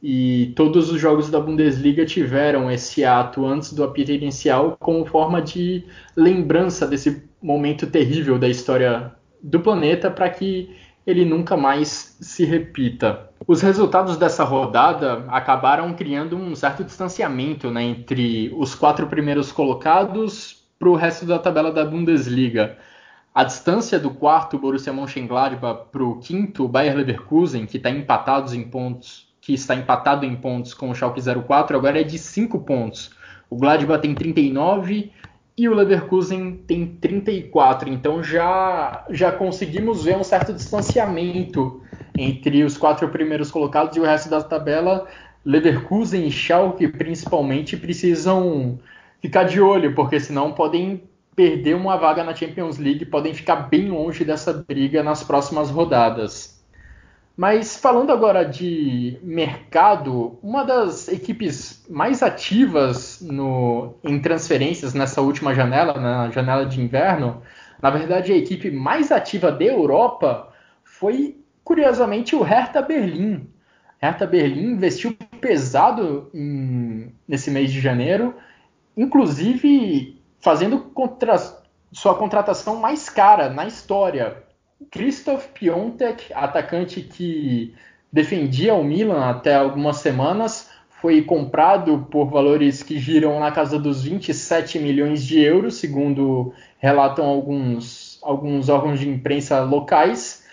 [0.01, 5.41] e todos os jogos da Bundesliga tiveram esse ato antes do apito inicial como forma
[5.41, 5.83] de
[6.15, 10.69] lembrança desse momento terrível da história do planeta para que
[11.05, 13.29] ele nunca mais se repita.
[13.47, 20.63] Os resultados dessa rodada acabaram criando um certo distanciamento né, entre os quatro primeiros colocados
[20.77, 22.77] para o resto da tabela da Bundesliga.
[23.37, 28.63] A distância do quarto Borussia Mönchengladbach para o quinto Bayer Leverkusen, que está empatados em
[28.63, 33.11] pontos, que está empatado em pontos com o Schalke 04, agora é de 5 pontos.
[33.47, 35.11] O Gladbach tem 39
[35.55, 37.89] e o Leverkusen tem 34.
[37.89, 41.79] Então já já conseguimos ver um certo distanciamento
[42.17, 45.05] entre os quatro primeiros colocados e o resto da tabela.
[45.45, 48.79] Leverkusen e Schalke principalmente precisam
[49.21, 51.03] ficar de olho, porque senão podem
[51.37, 56.59] perder uma vaga na Champions League, podem ficar bem longe dessa briga nas próximas rodadas.
[57.37, 65.53] Mas falando agora de mercado, uma das equipes mais ativas no, em transferências nessa última
[65.53, 67.43] janela, na janela de inverno,
[67.79, 70.51] na verdade a equipe mais ativa da Europa
[70.83, 73.47] foi, curiosamente, o Hertha Berlim.
[74.01, 78.33] Hertha Berlim investiu pesado em, nesse mês de janeiro,
[78.97, 80.16] inclusive
[80.47, 81.35] fazendo contra,
[81.91, 84.43] sua contratação mais cara na história.
[84.89, 87.75] Christoph Piontek, atacante que
[88.09, 90.69] defendia o Milan até algumas semanas,
[91.01, 97.25] foi comprado por valores que giram na casa dos 27 milhões de euros, segundo relatam
[97.25, 100.45] alguns, alguns órgãos de imprensa locais.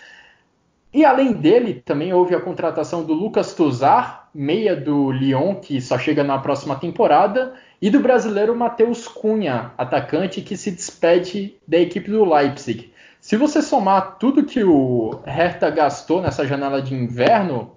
[0.93, 5.97] E além dele, também houve a contratação do Lucas Tuzar, meia do Lyon, que só
[5.97, 12.11] chega na próxima temporada, e do brasileiro Matheus Cunha, atacante que se despede da equipe
[12.11, 12.91] do Leipzig.
[13.21, 17.71] Se você somar tudo que o Hertha gastou nessa janela de inverno,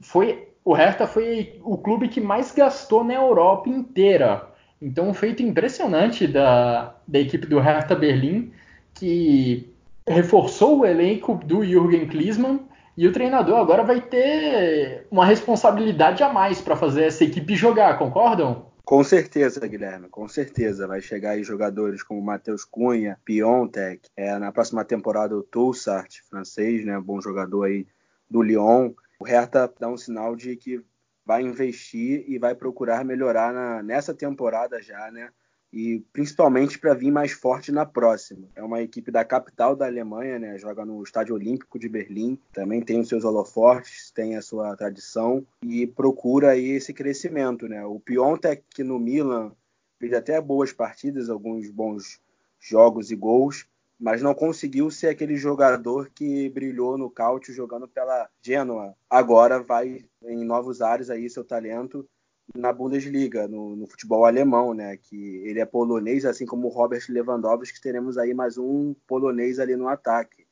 [0.00, 4.48] foi o Hertha foi o clube que mais gastou na Europa inteira.
[4.82, 8.52] Então, um feito impressionante da, da equipe do Hertha Berlim,
[8.92, 9.72] que
[10.06, 12.67] reforçou o elenco do Jürgen Klinsmann
[12.98, 17.96] e o treinador agora vai ter uma responsabilidade a mais para fazer essa equipe jogar,
[17.96, 18.72] concordam?
[18.84, 20.88] Com certeza, Guilherme, com certeza.
[20.88, 26.84] Vai chegar aí jogadores como Matheus Cunha, Piontek, é, na próxima temporada o Toussart, francês,
[26.84, 27.86] né, bom jogador aí
[28.28, 28.90] do Lyon.
[29.20, 30.84] O Hertha dá um sinal de que
[31.24, 35.28] vai investir e vai procurar melhorar na, nessa temporada já, né?
[35.72, 38.48] E principalmente para vir mais forte na próxima.
[38.56, 40.58] É uma equipe da capital da Alemanha, né?
[40.58, 45.46] joga no Estádio Olímpico de Berlim, também tem os seus holofortes, tem a sua tradição
[45.62, 47.68] e procura aí esse crescimento.
[47.68, 47.84] Né?
[47.84, 49.52] O Piontek no Milan
[49.98, 52.20] fez até boas partidas, alguns bons
[52.60, 53.66] jogos e gols,
[54.00, 58.94] mas não conseguiu ser aquele jogador que brilhou no Cautio jogando pela Genoa.
[59.10, 62.08] Agora vai em novos ares aí seu talento
[62.54, 64.96] na Bundesliga, no, no, futebol alemão, né?
[64.96, 69.76] Que ele é polonês, assim como o Robert Lewandowski, teremos aí mais um polonês ali
[69.76, 70.46] no ataque.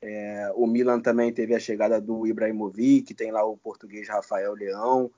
[0.00, 5.10] É, o Milan também teve a chegada do Ibrahimovic, tem lá o português Rafael Leão,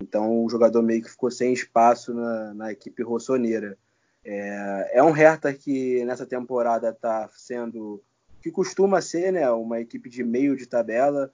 [0.00, 3.76] então o jogador meio que ficou sem espaço na, na equipe rossoneira.
[4.24, 8.02] É, é um Hertha que nessa temporada está sendo
[8.40, 11.32] que costuma ser né, uma equipe de meio de tabela,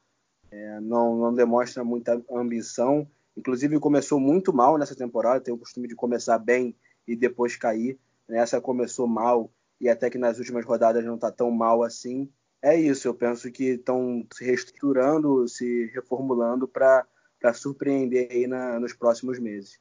[0.50, 3.06] é, não, não demonstra muita ambição.
[3.36, 6.74] Inclusive começou muito mal nessa temporada, tem o costume de começar bem
[7.06, 7.98] e depois cair.
[8.28, 12.28] Essa começou mal e até que nas últimas rodadas não está tão mal assim.
[12.62, 17.06] É isso, eu penso que estão se reestruturando, se reformulando para
[17.52, 19.78] surpreender aí na, nos próximos meses.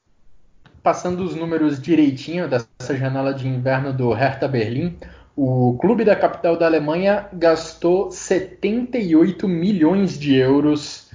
[0.81, 4.97] Passando os números direitinho dessa janela de inverno do Hertha Berlim,
[5.35, 11.09] o clube da capital da Alemanha gastou 78 milhões de euros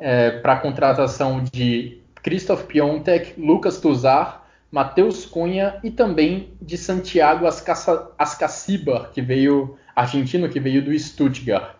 [0.00, 7.46] é, para a contratação de Christoph Piontek, Lucas Tuzar, Matheus Cunha e também de Santiago
[7.46, 11.74] Ascacibar, que veio argentino que veio do Stuttgart.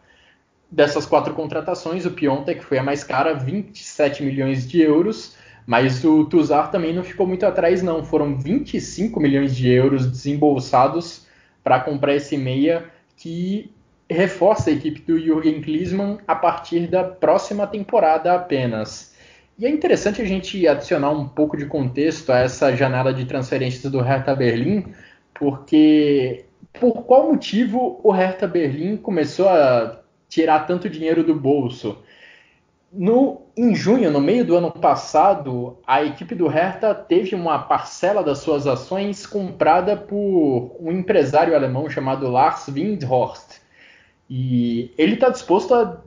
[0.70, 6.24] Dessas quatro contratações, o Piontek foi a mais cara, 27 milhões de euros, mas o
[6.24, 11.26] Tuzar também não ficou muito atrás não, foram 25 milhões de euros desembolsados
[11.62, 12.84] para comprar esse meia
[13.16, 13.72] que
[14.10, 19.14] reforça a equipe do Jürgen Klinsmann a partir da próxima temporada apenas.
[19.58, 23.90] E é interessante a gente adicionar um pouco de contexto a essa janela de transferências
[23.90, 24.86] do Hertha Berlim,
[25.34, 31.98] porque por qual motivo o Hertha Berlim começou a tirar tanto dinheiro do bolso?
[32.92, 38.24] No, em junho, no meio do ano passado, a equipe do Hertha teve uma parcela
[38.24, 43.59] das suas ações comprada por um empresário alemão chamado Lars Windhorst.
[44.30, 46.00] E ele está disposto a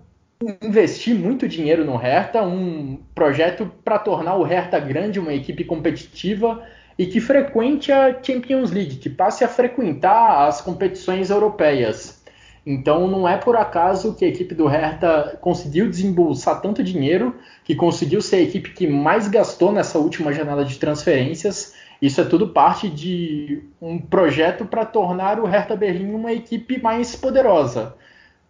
[0.61, 6.63] investir muito dinheiro no Hertha, um projeto para tornar o Hertha grande, uma equipe competitiva
[6.97, 12.23] e que frequente a Champions League, que passe a frequentar as competições europeias.
[12.65, 17.75] Então não é por acaso que a equipe do Hertha conseguiu desembolsar tanto dinheiro, que
[17.75, 21.73] conseguiu ser a equipe que mais gastou nessa última janela de transferências.
[22.01, 27.17] Isso é tudo parte de um projeto para tornar o Hertha Berlim uma equipe mais
[27.17, 27.97] poderosa.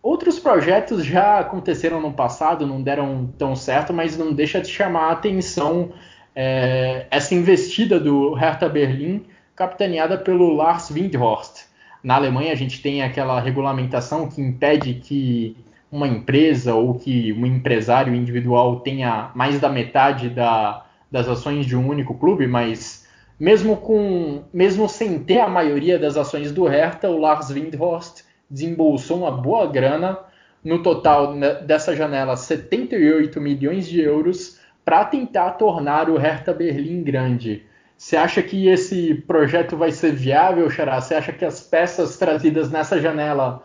[0.04, 5.06] Outros projetos já aconteceram no passado, não deram tão certo, mas não deixa de chamar
[5.06, 5.94] a atenção
[6.36, 9.26] é, essa investida do Hertha Berlim,
[9.56, 11.68] capitaneada pelo Lars Windhorst.
[12.04, 15.56] Na Alemanha a gente tem aquela regulamentação que impede que
[15.90, 21.78] uma empresa ou que um empresário individual tenha mais da metade da, das ações de
[21.78, 23.08] um único clube, mas
[23.40, 29.20] mesmo com mesmo sem ter a maioria das ações do Hertha, o Lars Windhorst desembolsou
[29.20, 30.20] uma boa grana,
[30.64, 37.04] no total né, dessa janela 78 milhões de euros para tentar tornar o Hertha Berlim
[37.04, 37.66] grande.
[37.98, 41.00] Você acha que esse projeto vai ser viável, Xará?
[41.00, 43.64] Você acha que as peças trazidas nessa janela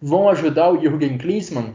[0.00, 1.74] vão ajudar o Jürgen Klinsmann?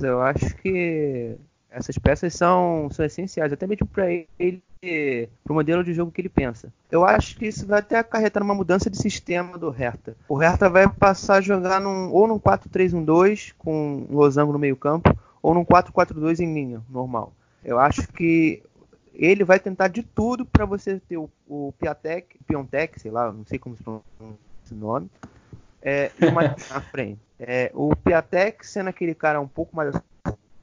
[0.00, 1.36] Eu acho que
[1.70, 6.22] essas peças são, são essenciais, até mesmo para ele, para o modelo de jogo que
[6.22, 6.72] ele pensa.
[6.90, 10.16] Eu acho que isso vai até acarretar uma mudança de sistema do Hertha.
[10.26, 14.76] O Hertha vai passar a jogar num, ou num 4-3-1-2 com um losango no meio
[14.76, 17.32] campo, ou num 4-4-2 em linha, normal.
[17.62, 18.62] Eu acho que
[19.14, 23.44] ele vai tentar de tudo para você ter o, o Piatek, Piontek, sei lá, não
[23.44, 24.08] sei como se pronuncia
[24.64, 25.10] esse nome,
[25.82, 27.20] é, e uma na frente.
[27.38, 29.94] É, o Piatek sendo aquele cara um pouco mais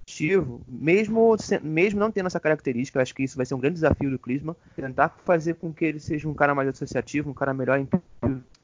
[0.08, 4.10] ativo, mesmo, mesmo não tendo essa característica, acho que isso vai ser um grande desafio
[4.10, 7.78] do Klinsmann, tentar fazer com que ele seja um cara mais associativo, um cara melhor
[7.78, 7.88] em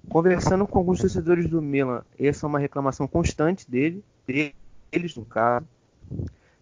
[0.09, 5.65] Conversando com alguns torcedores do Milan, essa é uma reclamação constante dele, deles no caso.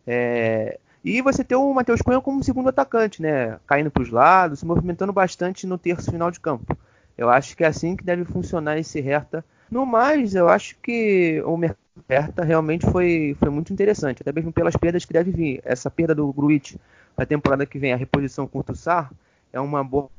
[0.06, 3.60] É, e você ter o Matheus Cunha como segundo atacante, né?
[3.66, 6.78] Caindo para os lados, se movimentando bastante no terço final de campo.
[7.18, 9.44] Eu acho que é assim que deve funcionar esse Hertha.
[9.72, 11.58] No mais, eu acho que o
[12.10, 15.62] Hertha realmente foi, foi muito interessante, até mesmo pelas perdas que deve vir.
[15.64, 16.76] Essa perda do Gruitch
[17.18, 19.12] na temporada que vem, a reposição com o Tussar,
[19.52, 20.10] é uma boa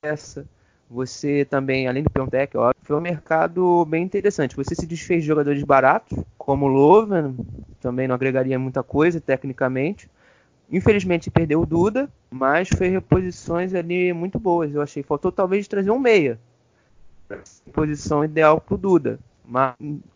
[0.00, 0.44] peça.
[0.90, 4.56] Você também, além do Piontek, ó, foi um mercado bem interessante.
[4.56, 7.34] Você se desfez de jogadores baratos, como o Loven,
[7.80, 10.10] também não agregaria muita coisa tecnicamente.
[10.70, 14.74] Infelizmente perdeu o Duda, mas foi reposições ali muito boas.
[14.74, 16.38] Eu achei faltou talvez trazer um meia.
[17.72, 19.18] Posição ideal para o Duda.
[19.44, 19.74] Mas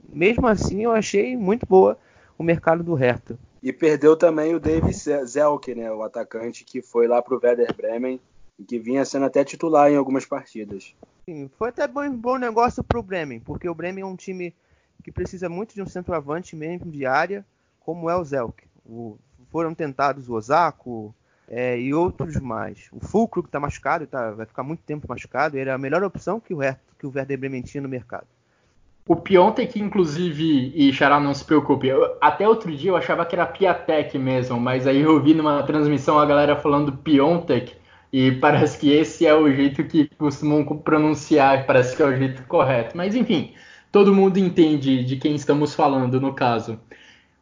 [0.08, 1.98] mesmo assim eu achei muito boa
[2.38, 3.38] o mercado do Hertha.
[3.62, 7.74] E perdeu também o David Zelke, né, o atacante que foi lá para o Werder
[7.74, 8.20] Bremen
[8.58, 10.94] e que vinha sendo até titular em algumas partidas.
[11.28, 14.54] Sim, foi até bom, bom negócio para o Bremen, porque o Bremen é um time
[15.02, 17.44] que precisa muito de um centroavante mesmo de área,
[17.80, 18.64] como é o Zelke.
[18.84, 19.18] O
[19.50, 21.14] foram tentados o Osako
[21.48, 22.88] é, e outros mais.
[22.92, 26.38] O Fulcro, que está machucado, tá, vai ficar muito tempo machucado, era a melhor opção
[26.40, 26.58] que o,
[26.98, 28.26] que o Werder Bremen tinha no mercado.
[29.08, 33.36] O Piontek, inclusive, e Xará, não se preocupe, eu, até outro dia eu achava que
[33.36, 37.72] era Piatek mesmo, mas aí eu vi numa transmissão a galera falando Piontek,
[38.12, 42.42] e parece que esse é o jeito que costumam pronunciar, parece que é o jeito
[42.48, 42.96] correto.
[42.96, 43.54] Mas enfim,
[43.92, 46.80] todo mundo entende de quem estamos falando no caso.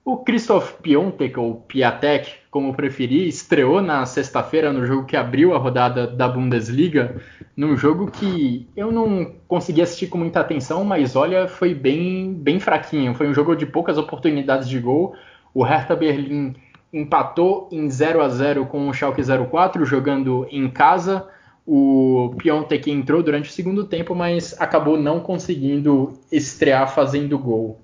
[0.04, 5.58] O Christoph Piontek, ou Piatek, como preferir, estreou na sexta-feira no jogo que abriu a
[5.58, 7.22] rodada da Bundesliga,
[7.56, 12.60] num jogo que eu não consegui assistir com muita atenção, mas olha, foi bem, bem
[12.60, 13.14] fraquinho.
[13.14, 15.14] Foi um jogo de poucas oportunidades de gol.
[15.54, 16.54] O Hertha Berlim
[16.92, 21.26] empatou em 0 a 0 com o Schalke 04, jogando em casa.
[21.66, 27.80] O Piontek entrou durante o segundo tempo, mas acabou não conseguindo estrear fazendo gol.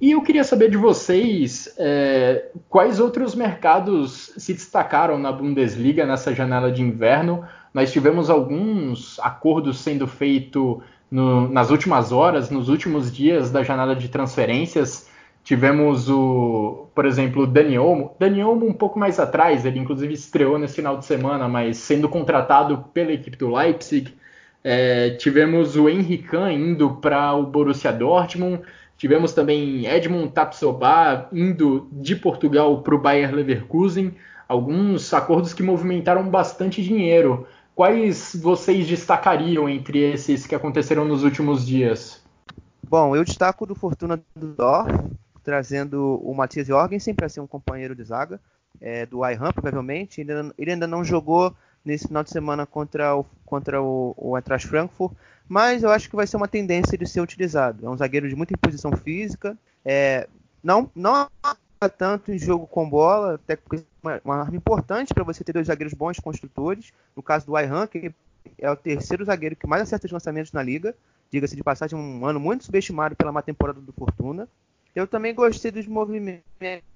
[0.00, 6.34] E eu queria saber de vocês é, quais outros mercados se destacaram na Bundesliga nessa
[6.34, 7.44] janela de inverno.
[7.72, 10.78] Nós tivemos alguns acordos sendo feitos
[11.10, 15.08] nas últimas horas, nos últimos dias da janela de transferências.
[15.44, 18.14] Tivemos o, por exemplo, o Dani Olmo.
[18.18, 22.08] Dani Olmo um pouco mais atrás, ele inclusive estreou nesse final de semana, mas sendo
[22.08, 24.14] contratado pela equipe do Leipzig.
[24.62, 28.62] É, tivemos o Henrique indo para o Borussia Dortmund.
[28.96, 34.14] Tivemos também Edmund Tapsoba indo de Portugal para o Bayer Leverkusen,
[34.48, 37.48] alguns acordos que movimentaram bastante dinheiro.
[37.74, 42.22] Quais vocês destacariam entre esses que aconteceram nos últimos dias?
[42.88, 44.54] Bom, eu destaco do Fortuna do
[45.42, 48.40] trazendo o Matheus Jorgensen para ser um companheiro de zaga,
[48.80, 50.20] é, do Ayhan, provavelmente.
[50.20, 54.36] Ele ainda, ele ainda não jogou nesse final de semana contra o, contra o, o
[54.36, 55.12] Eintracht Frankfurt,
[55.48, 57.84] mas eu acho que vai ser uma tendência de ser utilizado.
[57.84, 60.28] É um zagueiro de muita imposição física, é,
[60.62, 61.28] não, não
[61.88, 65.66] tanto em jogo com bola, até porque é uma arma importante para você ter dois
[65.66, 66.92] zagueiros bons construtores.
[67.16, 68.12] No caso do Ayhan, que
[68.58, 70.94] é o terceiro zagueiro que mais acerta os lançamentos na liga,
[71.30, 74.48] diga-se de passagem, um ano muito subestimado pela má temporada do Fortuna.
[74.94, 76.44] Eu também gostei dos movimentos,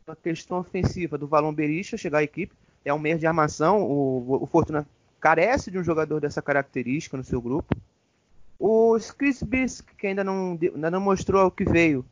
[0.06, 2.54] a questão ofensiva do Valon Berisha chegar à equipe.
[2.84, 4.86] É um meio de armação, o, o Fortuna
[5.20, 7.74] carece de um jogador dessa característica no seu grupo.
[8.58, 12.04] O Chris Bisk, que ainda não, ainda não mostrou o que veio,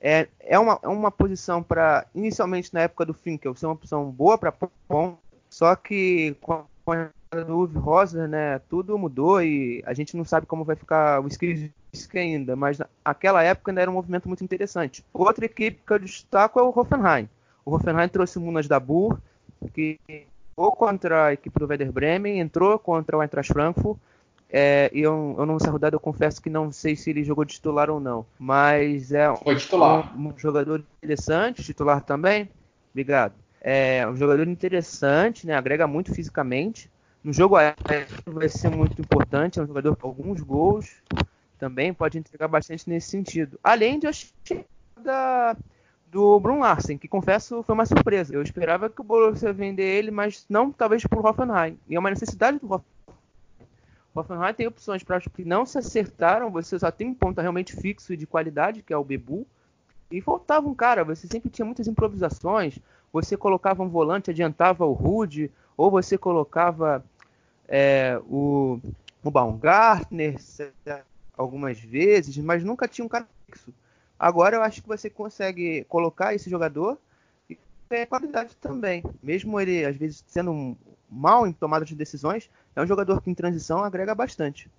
[0.00, 4.10] é, é, uma, é uma posição para, inicialmente na época do Finkel, ser uma posição
[4.10, 5.18] boa para Pom,
[5.48, 7.10] só que com a
[7.44, 11.28] do Uwe Rosa, né, tudo mudou e a gente não sabe como vai ficar o
[11.28, 15.04] Chris Bisk ainda, mas naquela época ainda era um movimento muito interessante.
[15.12, 17.28] Outra equipe que eu destaco é o Hoffenheim.
[17.64, 19.18] O Hoffenheim trouxe o Munas da Bur,
[19.74, 19.98] que
[20.56, 23.98] ou contra a equipe do Werder Bremen, entrou contra o Eintracht Frankfurt,
[24.52, 27.54] é, eu, eu não sei rodada, eu confesso que não sei se ele jogou de
[27.54, 28.26] titular ou não.
[28.38, 30.12] Mas é Foi titular.
[30.14, 32.50] Um, um jogador interessante, titular também.
[32.92, 33.34] Obrigado.
[33.60, 35.54] É um jogador interessante, né?
[35.54, 36.90] Agrega muito fisicamente.
[37.22, 37.76] No jogo aéreo
[38.26, 39.60] vai ser muito importante.
[39.60, 40.96] É um jogador com alguns gols.
[41.60, 43.60] Também pode entregar bastante nesse sentido.
[43.62, 45.56] Além de a chegada
[46.10, 48.34] do Brun Larsen, que confesso foi uma surpresa.
[48.34, 51.78] Eu esperava que o Borussia vender ele, mas não talvez por Hoffenheim.
[51.88, 53.00] E é uma necessidade do Hoffenheim
[54.14, 57.76] o Hoffenheim tem opções para que não se acertaram, você só tem um ponto realmente
[57.76, 59.46] fixo e de qualidade, que é o Bebu.
[60.10, 62.78] E faltava um cara, você sempre tinha muitas improvisações,
[63.12, 67.04] você colocava um volante, adiantava o Rude, ou você colocava
[67.68, 68.80] é, o,
[69.22, 70.40] o Baumgartner
[71.40, 73.72] algumas vezes, mas nunca tinha um cara fixo.
[74.18, 76.98] Agora eu acho que você consegue colocar esse jogador
[77.48, 79.02] e ter qualidade também.
[79.22, 80.76] Mesmo ele, às vezes, sendo
[81.10, 84.70] mal em tomada de decisões, é um jogador que em transição agrega bastante.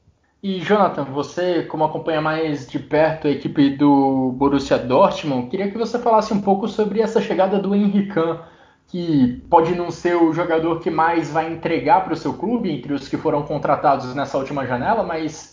[0.44, 5.78] E Jonathan, você como acompanha mais de perto a equipe do Borussia Dortmund, queria que
[5.78, 8.20] você falasse um pouco sobre essa chegada do Henrique,
[8.88, 12.94] que pode não ser o jogador que mais vai entregar para o seu clube entre
[12.94, 15.51] os que foram contratados nessa última janela, mas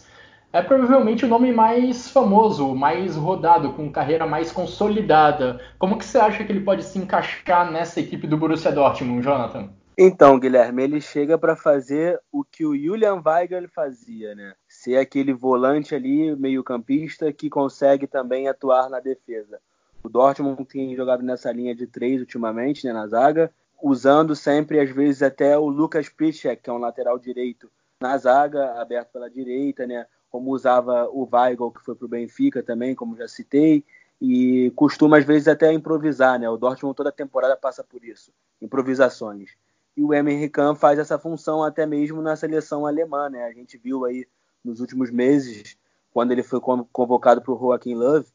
[0.53, 5.61] é provavelmente o nome mais famoso, mais rodado, com carreira mais consolidada.
[5.79, 9.69] Como que você acha que ele pode se encaixar nessa equipe do Borussia Dortmund, Jonathan?
[10.01, 14.55] Então, Guilherme, ele chega para fazer o que o Julian Weigel fazia, né?
[14.69, 19.59] Ser aquele volante ali, meio-campista, que consegue também atuar na defesa.
[20.03, 23.51] O Dortmund tem jogado nessa linha de três ultimamente, né, na zaga,
[23.83, 27.69] usando sempre, às vezes, até o Lucas Piszczek, que é um lateral direito,
[28.01, 30.07] na zaga, aberto pela direita, né?
[30.31, 33.85] Como usava o Weigl, que foi para o Benfica também, como já citei,
[34.21, 36.49] e costuma, às vezes, até improvisar, né?
[36.49, 39.51] O Dortmund toda temporada passa por isso, improvisações
[39.99, 43.45] e o Emery Kahn faz essa função até mesmo na seleção alemã, né?
[43.47, 44.29] A gente viu aí
[44.65, 45.77] nos últimos meses,
[46.13, 48.29] quando ele foi convocado para o Joaquim Love,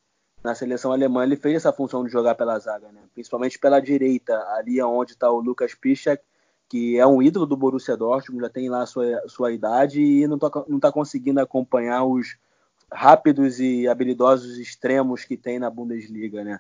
[0.43, 2.99] na seleção alemã ele fez essa função de jogar pela zaga, né?
[3.13, 6.21] Principalmente pela direita, ali onde está o Lucas Piszczek,
[6.73, 10.25] que é um ídolo do Borussia Dortmund, já tem lá a sua, sua idade e
[10.25, 12.35] não está não tá conseguindo acompanhar os
[12.91, 16.59] rápidos e habilidosos extremos que tem na Bundesliga, né?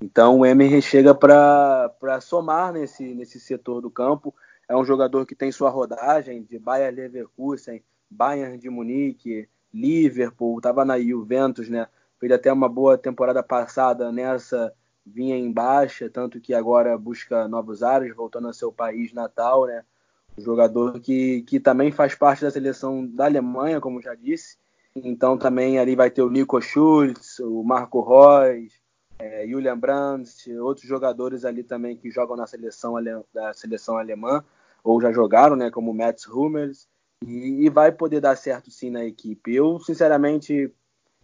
[0.00, 4.34] Então o Emery chega para somar nesse, nesse setor do campo.
[4.68, 10.84] É um jogador que tem sua rodagem de Bayern Leverkusen, Bayern de Munique, Liverpool, estava
[10.84, 11.86] na Juventus, né?
[12.18, 14.72] fez até uma boa temporada passada nessa
[15.04, 19.84] vinha em baixa, tanto que agora busca novos ares, voltando ao seu país natal, né?
[20.38, 24.56] Um jogador que, que também faz parte da seleção da Alemanha, como já disse.
[24.94, 28.72] Então também ali vai ter o Nico Schultz, o Marco Reus,
[29.18, 32.94] é, Julian Brandt, outros jogadores ali também que jogam na seleção
[33.32, 34.44] da seleção alemã
[34.82, 36.88] ou já jogaram, né, como Mats Hummels,
[37.24, 39.54] e, e vai poder dar certo sim na equipe.
[39.54, 40.72] Eu sinceramente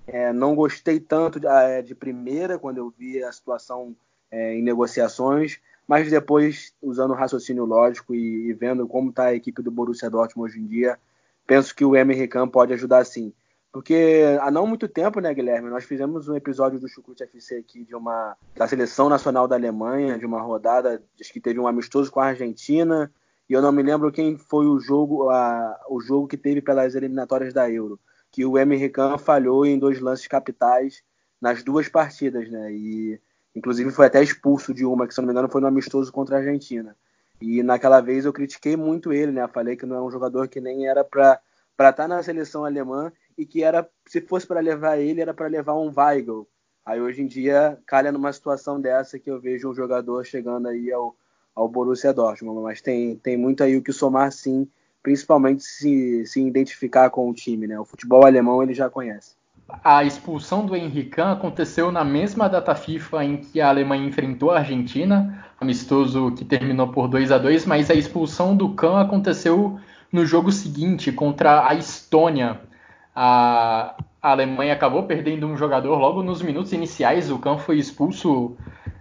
[0.08, 3.94] é, não gostei tanto de, é, de, primeira quando eu vi a situação
[4.30, 9.34] é, em negociações, mas depois usando o raciocínio lógico e, e vendo como está a
[9.34, 10.98] equipe do Borussia Dortmund hoje em dia,
[11.46, 13.32] penso que o Emery Kahn pode ajudar sim.
[13.70, 17.84] Porque há não muito tempo, né, Guilherme, nós fizemos um episódio do Chucrute FC aqui
[17.84, 22.10] de uma da seleção nacional da Alemanha, de uma rodada, acho que teve um amistoso
[22.10, 23.12] com a Argentina,
[23.48, 26.94] e eu não me lembro quem foi o jogo, a, o jogo que teve pelas
[26.94, 28.00] eliminatórias da Euro,
[28.30, 31.02] que o Emery Kahn falhou em dois lances capitais
[31.40, 32.72] nas duas partidas, né?
[32.72, 33.20] E
[33.54, 36.36] inclusive foi até expulso de uma, que se não me engano foi no amistoso contra
[36.36, 36.96] a Argentina.
[37.40, 39.46] E naquela vez eu critiquei muito ele, né?
[39.48, 41.40] Falei que não era um jogador que nem era para
[41.78, 45.32] para estar tá na seleção alemã e que era, se fosse para levar ele, era
[45.32, 46.48] para levar um Weigl.
[46.84, 50.90] Aí hoje em dia calha numa situação dessa que eu vejo um jogador chegando aí
[50.90, 51.14] ao,
[51.54, 54.68] ao Borussia Dortmund, mas tem, tem muito aí o que somar sim,
[55.02, 57.78] principalmente se, se identificar com o time, né?
[57.78, 59.36] O futebol alemão ele já conhece.
[59.84, 64.58] A expulsão do Henrique aconteceu na mesma data FIFA em que a Alemanha enfrentou a
[64.58, 69.78] Argentina, amistoso que terminou por 2 a 2 mas a expulsão do Kahn aconteceu
[70.10, 72.60] no jogo seguinte contra a Estônia,
[73.14, 77.30] a, a Alemanha acabou perdendo um jogador logo nos minutos iniciais.
[77.30, 78.56] O Kahn foi expulso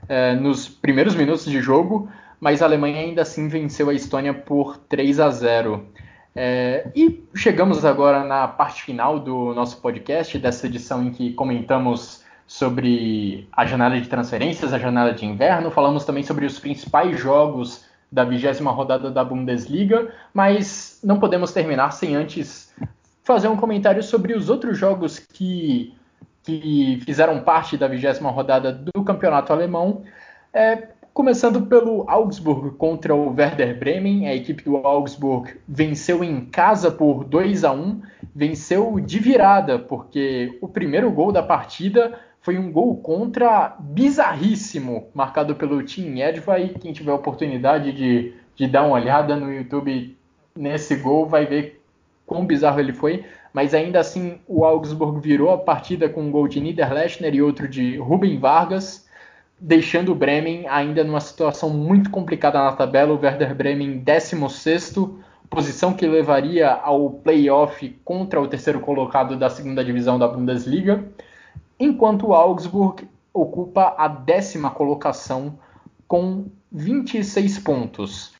[0.09, 2.09] é, nos primeiros minutos de jogo,
[2.39, 5.85] mas a Alemanha ainda assim venceu a Estônia por 3 a 0.
[6.35, 12.23] É, e chegamos agora na parte final do nosso podcast, dessa edição em que comentamos
[12.45, 17.85] sobre a janela de transferências, a janela de inverno, falamos também sobre os principais jogos
[18.09, 22.73] da vigésima rodada da Bundesliga, mas não podemos terminar sem antes
[23.23, 25.93] fazer um comentário sobre os outros jogos que,
[26.43, 30.03] que fizeram parte da vigésima rodada do campeonato alemão.
[30.53, 34.27] É, começando pelo Augsburg contra o Werder Bremen.
[34.27, 38.01] A equipe do Augsburg venceu em casa por 2 a 1
[38.35, 45.55] venceu de virada, porque o primeiro gol da partida foi um gol contra bizarríssimo, marcado
[45.55, 46.75] pelo Tim Edvay.
[46.79, 50.15] Quem tiver oportunidade de, de dar uma olhada no YouTube
[50.55, 51.81] nesse gol vai ver
[52.27, 56.47] quão bizarro ele foi, mas ainda assim o Augsburg virou a partida com um gol
[56.47, 59.06] de Niederlechner e outro de Ruben Vargas,
[59.59, 64.95] deixando o Bremen ainda numa situação muito complicada na tabela, o Werder Bremen 16
[65.49, 71.07] posição que levaria ao playoff contra o terceiro colocado da segunda divisão da Bundesliga,
[71.79, 75.57] enquanto o Augsburg ocupa a décima colocação
[76.07, 78.33] com 26 pontos.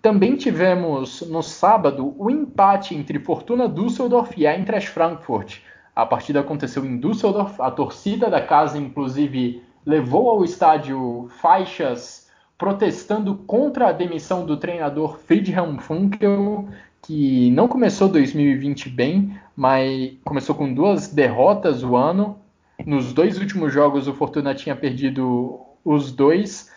[0.00, 5.60] Também tivemos no sábado o empate entre Fortuna Düsseldorf e Eintracht Frankfurt.
[5.96, 13.34] A partida aconteceu em Düsseldorf, a torcida da casa, inclusive, levou ao estádio faixas protestando
[13.34, 16.68] contra a demissão do treinador Friedhelm Funkel,
[17.02, 22.38] que não começou 2020 bem, mas começou com duas derrotas o ano.
[22.86, 26.72] Nos dois últimos jogos, o Fortuna tinha perdido os dois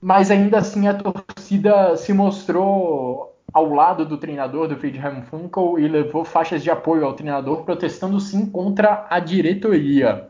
[0.00, 5.86] mas ainda assim a torcida se mostrou ao lado do treinador, do Friedhelm Funkel, e
[5.86, 10.29] levou faixas de apoio ao treinador, protestando sim contra a diretoria.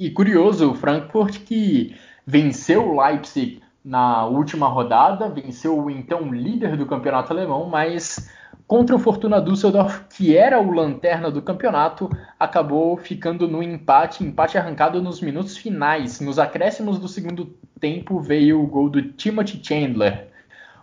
[0.00, 1.94] E curioso, o Frankfurt que
[2.26, 8.30] venceu o Leipzig na última rodada, venceu o então líder do campeonato alemão, mas
[8.66, 14.56] contra o Fortuna Düsseldorf, que era o lanterna do campeonato, acabou ficando no empate, empate
[14.56, 16.18] arrancado nos minutos finais.
[16.18, 20.28] Nos acréscimos do segundo tempo veio o gol do Timothy Chandler.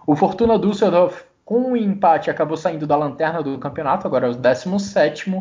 [0.06, 4.36] O Fortuna Düsseldorf, com o empate, acabou saindo da lanterna do campeonato, agora é o
[4.36, 5.32] 17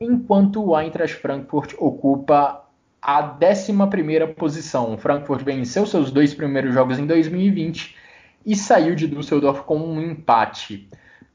[0.00, 2.67] enquanto o Eintracht Frankfurt ocupa
[3.00, 4.94] a 11 posição.
[4.94, 7.96] O Frankfurt venceu seus dois primeiros jogos em 2020
[8.44, 10.88] e saiu de Düsseldorf com um empate.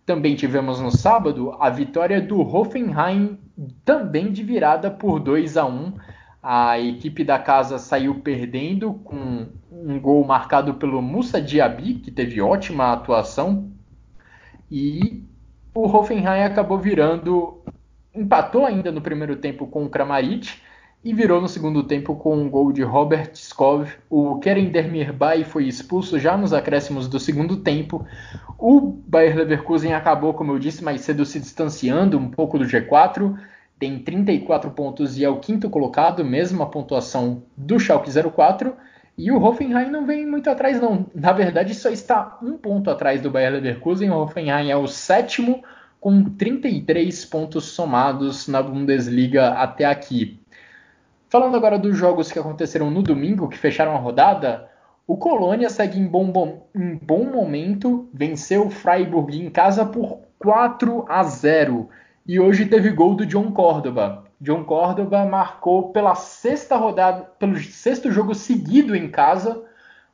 [0.06, 3.38] Também tivemos no sábado a vitória do Hoffenheim,
[3.86, 5.94] também de virada por 2 a 1.
[6.42, 12.42] A equipe da casa saiu perdendo com um gol marcado pelo Musa Diaby, que teve
[12.42, 13.72] ótima atuação.
[14.70, 15.24] E
[15.74, 17.64] o Hoffenheim acabou virando,
[18.14, 20.62] empatou ainda no primeiro tempo com o Kramaric
[21.04, 23.90] e virou no segundo tempo com um gol de Robert Skov.
[24.10, 28.06] O Kerem Demirbay foi expulso já nos acréscimos do segundo tempo.
[28.58, 33.36] O Bayer Leverkusen acabou, como eu disse mais cedo, se distanciando um pouco do G4
[33.84, 38.74] tem 34 pontos e é o quinto colocado, mesma pontuação do Schalke 04.
[39.18, 41.06] E o Hoffenheim não vem muito atrás, não.
[41.14, 44.10] Na verdade, só está um ponto atrás do Bayer Leverkusen.
[44.10, 45.62] O Hoffenheim é o sétimo,
[46.00, 50.40] com 33 pontos somados na Bundesliga até aqui.
[51.34, 54.70] Falando agora dos jogos que aconteceram no domingo, que fecharam a rodada,
[55.08, 60.20] o Colônia segue em bom, bom, em bom momento, venceu o Freiburg em casa por
[60.38, 61.90] 4 a 0
[62.28, 64.26] e hoje teve gol do John Córdoba.
[64.40, 69.60] John Córdoba marcou pela sexta rodada, pelo sexto jogo seguido em casa.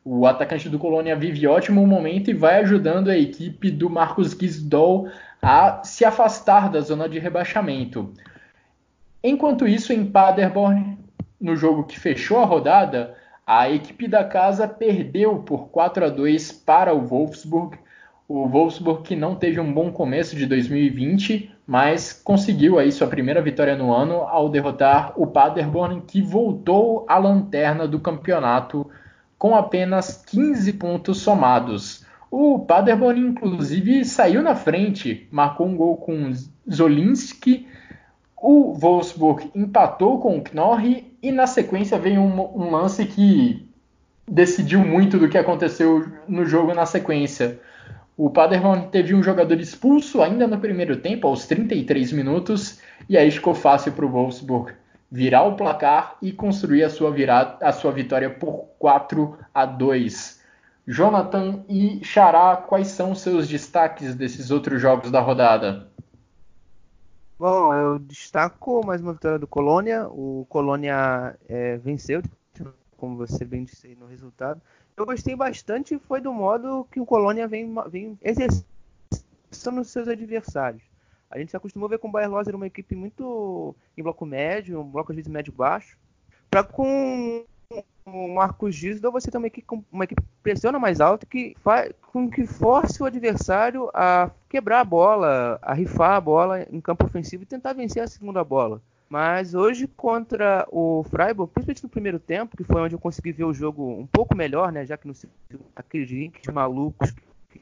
[0.05, 5.09] O atacante do Colônia vive ótimo momento e vai ajudando a equipe do Marcos Gisdol
[5.41, 8.13] a se afastar da zona de rebaixamento.
[9.21, 10.97] Enquanto isso, em Paderborn,
[11.39, 13.15] no jogo que fechou a rodada,
[13.45, 17.77] a equipe da casa perdeu por 4 a 2 para o Wolfsburg.
[18.27, 23.41] O Wolfsburg que não teve um bom começo de 2020, mas conseguiu aí sua primeira
[23.41, 28.89] vitória no ano ao derrotar o Paderborn, que voltou à lanterna do campeonato
[29.37, 32.05] com apenas 15 pontos somados.
[32.29, 36.31] O Paderborn, inclusive, saiu na frente, marcou um gol com
[36.71, 37.67] Zolinski.
[38.41, 43.69] O Wolfsburg empatou com o Knorr e na sequência veio um, um lance que
[44.27, 47.59] decidiu muito do que aconteceu no jogo na sequência.
[48.15, 53.31] O Paderborn teve um jogador expulso ainda no primeiro tempo, aos 33 minutos, e aí
[53.31, 54.73] ficou fácil para o Wolfsburg
[55.11, 60.39] virar o placar e construir a sua, virada, a sua vitória por 4 a 2.
[60.87, 65.87] Jonathan e Xará, quais são seus destaques desses outros jogos da rodada?
[67.39, 70.09] Bom, eu destaco mais uma vitória do Colônia.
[70.09, 72.21] O Colônia é, venceu,
[72.97, 74.61] como você bem disse no resultado.
[74.97, 78.65] Eu gostei bastante foi do modo que o Colônia vem, vem exercendo
[79.85, 80.83] seus adversários.
[81.31, 84.25] A gente se acostumou a ver com o Bayer Loser uma equipe muito em bloco
[84.25, 85.97] médio, um bloco às vezes médio-baixo,
[86.51, 87.45] para com
[88.13, 91.93] o Marcos Gisdol, você tem uma equipe, uma equipe que pressiona mais alto, que faz
[92.11, 97.05] com que force o adversário a quebrar a bola, a rifar a bola em campo
[97.05, 98.81] ofensivo e tentar vencer a segunda bola.
[99.07, 103.43] Mas hoje contra o Freiburg, principalmente no primeiro tempo, que foi onde eu consegui ver
[103.43, 105.13] o jogo um pouco melhor, né, já que no
[105.75, 107.61] aqueles links malucos que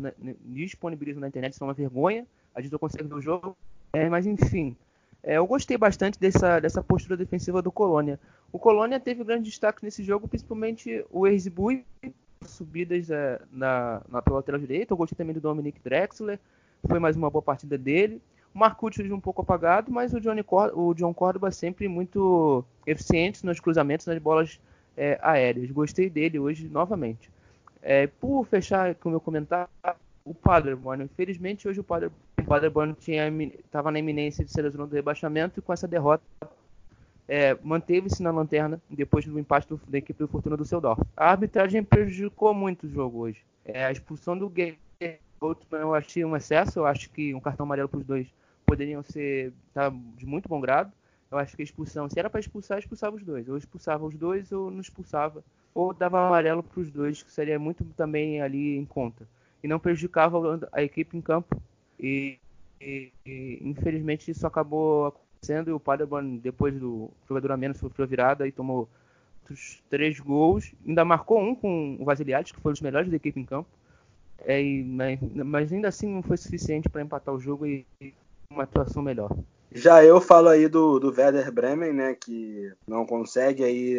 [0.00, 0.12] na,
[0.44, 3.56] disponibilizam na internet são uma vergonha, a gente não consegue ver o jogo.
[3.92, 4.76] É, mas enfim,
[5.22, 8.18] é, eu gostei bastante dessa, dessa postura defensiva do Colônia.
[8.52, 11.84] O Colônia teve grande destaque nesse jogo, principalmente o Erzbui,
[12.44, 14.92] subidas é, na, na, pela lateral direita.
[14.92, 16.38] Eu gostei também do Dominic Drexler,
[16.86, 18.20] foi mais uma boa partida dele.
[18.52, 20.44] O Marcucci um pouco apagado, mas o, Johnny
[20.74, 24.60] o John Córdoba sempre muito eficiente nos cruzamentos, nas bolas
[24.96, 25.70] é, aéreas.
[25.70, 27.30] Gostei dele hoje novamente.
[27.80, 29.68] É, por fechar com o meu comentário,
[30.24, 31.04] o Paderborn.
[31.04, 35.86] Infelizmente, hoje o Paderborn estava na iminência de ser zona do rebaixamento e com essa
[35.86, 36.22] derrota
[37.30, 41.00] é, manteve-se na lanterna depois do empate do, da equipe do Fortuna do Seudorf.
[41.16, 43.38] A arbitragem prejudicou muito o jogo hoje.
[43.64, 44.76] É, a expulsão do Gay
[45.70, 48.26] eu achei um excesso, eu acho que um cartão amarelo para os dois
[48.66, 50.92] poderiam ser tá, de muito bom grado.
[51.30, 53.48] Eu acho que a expulsão, se era para expulsar, expulsava os dois.
[53.48, 55.44] Ou expulsava os dois ou não expulsava.
[55.72, 59.24] Ou dava amarelo para os dois, que seria muito também ali em conta.
[59.62, 61.62] E não prejudicava a equipe em campo
[61.98, 62.38] e,
[62.80, 68.06] e, e, infelizmente isso acabou acontecendo e o Paderborn, depois do jogador a menos, sofreu
[68.06, 68.88] virada e tomou
[69.50, 70.72] os três gols.
[70.86, 73.68] Ainda marcou um com o Vasiliades, que foi um dos melhores da equipe em campo.
[74.38, 78.14] É, mas, mas, ainda assim não foi suficiente para empatar o jogo e, e
[78.50, 79.36] uma atuação melhor.
[79.72, 83.98] Já eu falo aí do, do Werder Bremen, né, que não consegue aí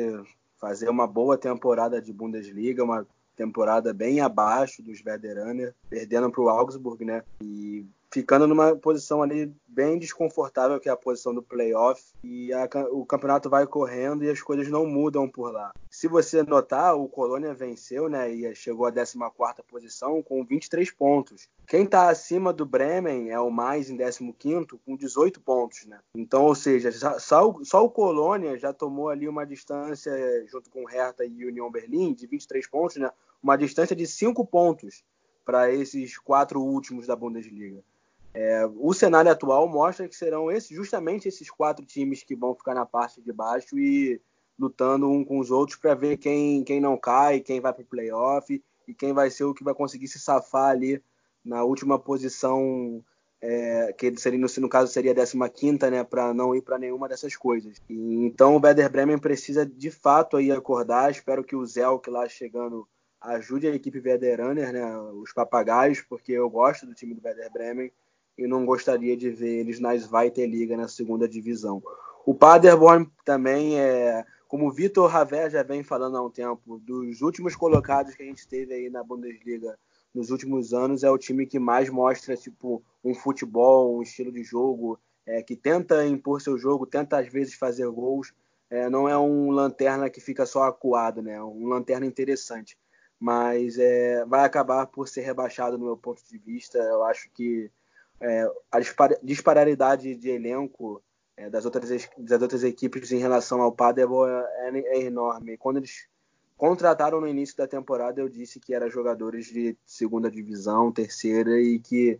[0.60, 6.50] fazer uma boa temporada de Bundesliga, uma temporada bem abaixo dos Veteraner, perdendo para o
[6.50, 7.24] Augsburg, né?
[7.42, 12.68] E ficando numa posição ali bem desconfortável, que é a posição do playoff, e a,
[12.92, 15.72] o campeonato vai correndo e as coisas não mudam por lá.
[15.90, 21.48] Se você notar, o Colônia venceu, né, e chegou à 14ª posição com 23 pontos.
[21.66, 26.00] Quem está acima do Bremen é o mais em 15º com 18 pontos, né?
[26.14, 30.12] Então, ou seja, só, o, só o Colônia já tomou ali uma distância
[30.48, 33.10] junto com Hertha e Union Berlim de 23 pontos, né?
[33.42, 35.04] Uma distância de 5 pontos
[35.46, 37.84] para esses quatro últimos da Bundesliga.
[38.34, 42.86] É, o cenário atual mostra que serão justamente esses quatro times que vão ficar na
[42.86, 44.22] parte de baixo e
[44.58, 47.88] lutando um com os outros para ver quem, quem não cai, quem vai para o
[47.88, 51.04] playoff e quem vai ser o que vai conseguir se safar ali
[51.44, 53.04] na última posição,
[53.42, 57.36] é, que seria, no, caso seria a 15, né, para não ir para nenhuma dessas
[57.36, 57.82] coisas.
[57.90, 61.12] E, então o Werder Bremen precisa de fato aí acordar.
[61.12, 62.88] Espero que o Zelk lá chegando
[63.20, 67.92] ajude a equipe Veteraner, né, os papagaios, porque eu gosto do time do Werder Bremen
[68.44, 71.82] e não gostaria de ver eles na Zweite Liga, na segunda divisão.
[72.26, 77.22] O Paderborn também é, como o Vitor Ravé já vem falando há um tempo, dos
[77.22, 79.78] últimos colocados que a gente teve aí na Bundesliga
[80.14, 84.44] nos últimos anos, é o time que mais mostra tipo um futebol, um estilo de
[84.44, 88.34] jogo, é, que tenta impor seu jogo, tenta às vezes fazer gols.
[88.70, 91.36] É, não é um lanterna que fica só acuado, né?
[91.36, 92.78] É um lanterna interessante.
[93.18, 96.78] Mas é, vai acabar por ser rebaixado no meu ponto de vista.
[96.78, 97.72] Eu acho que
[98.22, 98.80] é, a
[99.24, 101.02] disparidade de elenco
[101.36, 105.58] é, das, outras, das outras equipes em relação ao Paderborn é, é, enorme.
[105.58, 106.08] Quando eles
[106.56, 111.80] contrataram no início da temporada, eu disse que eram jogadores de segunda divisão, terceira e
[111.80, 112.20] que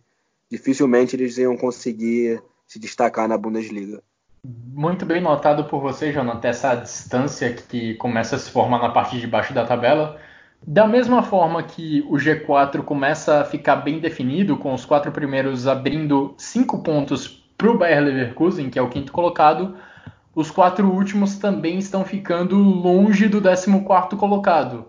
[0.50, 4.02] dificilmente eles iam conseguir se destacar na Bundesliga.
[4.44, 9.20] Muito bem notado por você, Jonathan, essa distância que começa a se formar na parte
[9.20, 10.20] de baixo da tabela.
[10.66, 15.66] Da mesma forma que o G4 começa a ficar bem definido, com os quatro primeiros
[15.66, 17.26] abrindo cinco pontos
[17.58, 19.74] para o Bayer Leverkusen, que é o quinto colocado,
[20.34, 24.86] os quatro últimos também estão ficando longe do 14 colocado.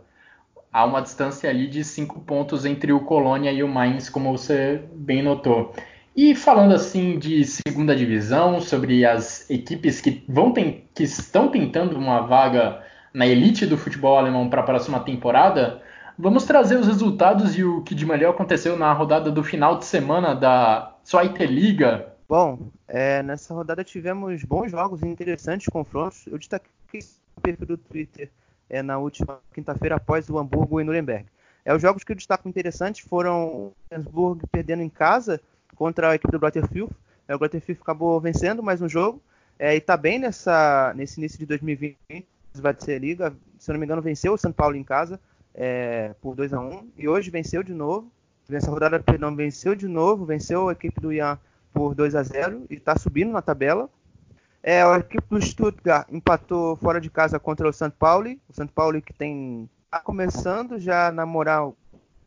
[0.72, 4.84] Há uma distância ali de cinco pontos entre o Colônia e o Mainz, como você
[4.94, 5.74] bem notou.
[6.16, 12.22] E falando assim de segunda divisão, sobre as equipes que vão que estão tentando uma
[12.22, 12.82] vaga
[13.14, 15.82] na elite do futebol alemão para a próxima temporada,
[16.18, 19.86] vamos trazer os resultados e o que de melhor aconteceu na rodada do final de
[19.86, 26.26] semana da Zweite Liga, Bom, é, nessa rodada tivemos bons jogos e interessantes confrontos.
[26.26, 27.00] Eu destaquei
[27.38, 28.32] o perfil do Twitter
[28.68, 31.28] é, na última quinta-feira após o Hamburgo e Nuremberg.
[31.64, 35.40] É, os jogos que eu destaco interessantes foram o Hamburgo perdendo em casa
[35.76, 36.92] contra a equipe do Grotterfield.
[37.28, 39.22] É, o Grotterfield acabou vencendo mais um jogo
[39.60, 42.26] é, e está bem nessa, nesse início de 2020.
[42.56, 45.20] Vai ser liga, se não me engano, venceu o São Paulo em casa
[45.54, 48.12] é, por 2 a 1 e hoje venceu de novo.
[48.48, 51.40] Nessa rodada, perdão, venceu de novo, venceu a equipe do Ian
[51.74, 53.90] por 2 a 0 e está subindo na tabela.
[54.62, 57.92] É, a equipe do Stuttgart empatou fora de casa contra o St.
[57.98, 58.40] Pauli.
[58.48, 58.68] O St.
[58.74, 61.76] Pauli que tem está começando já na moral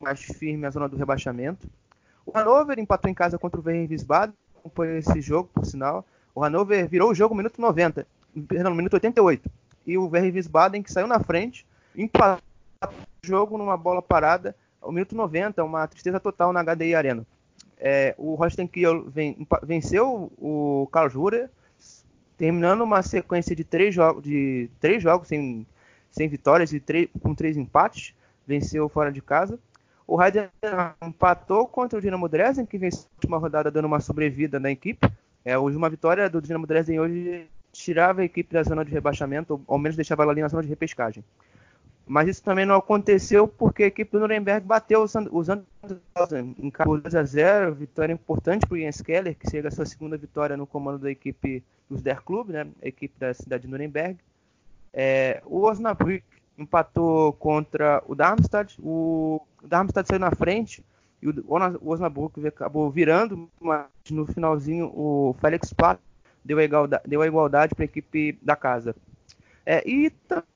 [0.01, 1.69] mais firme a zona do rebaixamento.
[2.25, 4.37] O Hannover empatou em casa contra o Werder Wiesbaden.
[4.75, 6.05] Foi esse jogo, por sinal.
[6.35, 8.07] O Hannover virou o jogo minuto 90,
[8.47, 9.49] perdão, minuto 88.
[9.87, 11.67] E o Werder Wiesbaden que saiu na frente,
[11.97, 12.43] empatou
[12.83, 17.27] o jogo numa bola parada ao minuto 90, uma tristeza total na HDI Arena.
[17.79, 19.07] É, o Holstein Kiel
[19.63, 21.49] venceu o Karlsruhe,
[22.37, 25.67] terminando uma sequência de três, jogos, de três jogos sem,
[26.11, 28.15] sem vitórias e três, com três empates.
[28.47, 29.59] Venceu fora de casa.
[30.07, 30.51] O Heidenheim
[31.03, 35.11] empatou contra o Dinamo Dresden, que venceu a última rodada dando uma sobrevida na equipe.
[35.45, 39.55] É, hoje uma vitória do Dinamo Dresden hoje tirava a equipe da zona de rebaixamento,
[39.55, 41.25] ou ao menos deixava ela ali na zona de repescagem.
[42.07, 45.65] Mas isso também não aconteceu porque a equipe do Nuremberg bateu Sandhausen
[46.59, 49.85] em por 2 a 0 vitória importante para o Jens Keller, que chega a sua
[49.85, 53.69] segunda vitória no comando da equipe dos Der Club, né, a equipe da cidade de
[53.69, 54.19] Nuremberg.
[54.93, 56.25] É, o Osnabrück
[56.57, 60.85] empatou contra o Darmstadt, o Darmstadt saiu na frente
[61.21, 61.35] e o
[61.83, 66.01] Osnabrück acabou virando, mas no finalzinho o Felix Platt
[66.47, 68.95] deu a igualdade, deu a igualdade para a equipe da casa.
[69.65, 70.13] É, e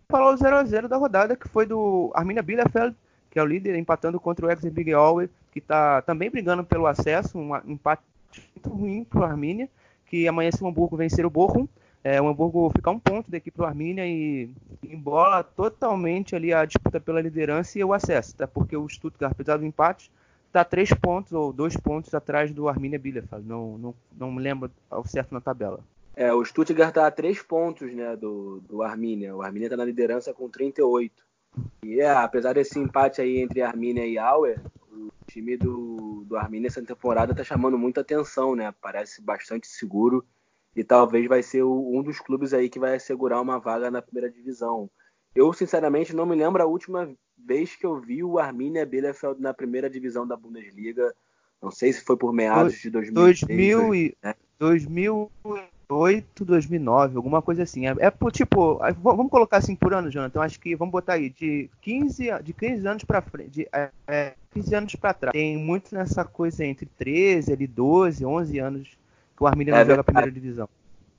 [0.08, 2.94] falar o 0x0 da rodada, que foi do Arminia Bielefeld,
[3.30, 4.92] que é o líder, empatando contra o ex Big
[5.52, 8.02] que está também brigando pelo acesso, um empate
[8.54, 9.68] muito ruim para o Arminia,
[10.06, 11.66] que amanhã se o Hamburgo vencer o Bochum,
[12.02, 14.50] é, o Hamburgo ficar um ponto daqui para o Arminia e
[14.82, 18.46] embola totalmente ali a disputa pela liderança e o acesso, tá?
[18.46, 20.10] porque o Stuttgart, apesar do empate,
[20.50, 24.70] está três pontos ou dois pontos atrás do Arminia Bielefeld, não, não, não me lembro
[24.90, 25.80] ao certo na tabela.
[26.14, 29.34] É, o Stuttgart está a três pontos né, do, do Arminia.
[29.34, 31.24] O Arminia está na liderança com 38.
[31.84, 34.60] E é, apesar desse empate aí entre Arminia e Auer,
[34.92, 38.74] o time do, do Arminia essa temporada está chamando muita atenção, né?
[38.82, 40.24] Parece bastante seguro
[40.74, 44.02] e talvez vai ser o, um dos clubes aí que vai assegurar uma vaga na
[44.02, 44.90] primeira divisão.
[45.34, 47.08] Eu, sinceramente, não me lembro a última
[47.46, 51.14] vez que eu vi o Arminia Bielefeld na primeira divisão da Bundesliga.
[51.62, 54.34] Não sei se foi por meados de 2006, 2000 e, né?
[54.58, 55.30] 2000
[55.90, 57.86] 2008, 2009, alguma coisa assim.
[57.86, 60.40] É, é tipo, vamos colocar assim por ano, Jonathan.
[60.40, 64.34] Acho que vamos botar aí de 15, de 15 anos para frente, de é, é,
[64.54, 65.32] 15 anos para trás.
[65.32, 68.88] Tem muito nessa coisa entre 13, ali 12, 11 anos
[69.36, 70.68] que o Arminia não é joga a primeira divisão.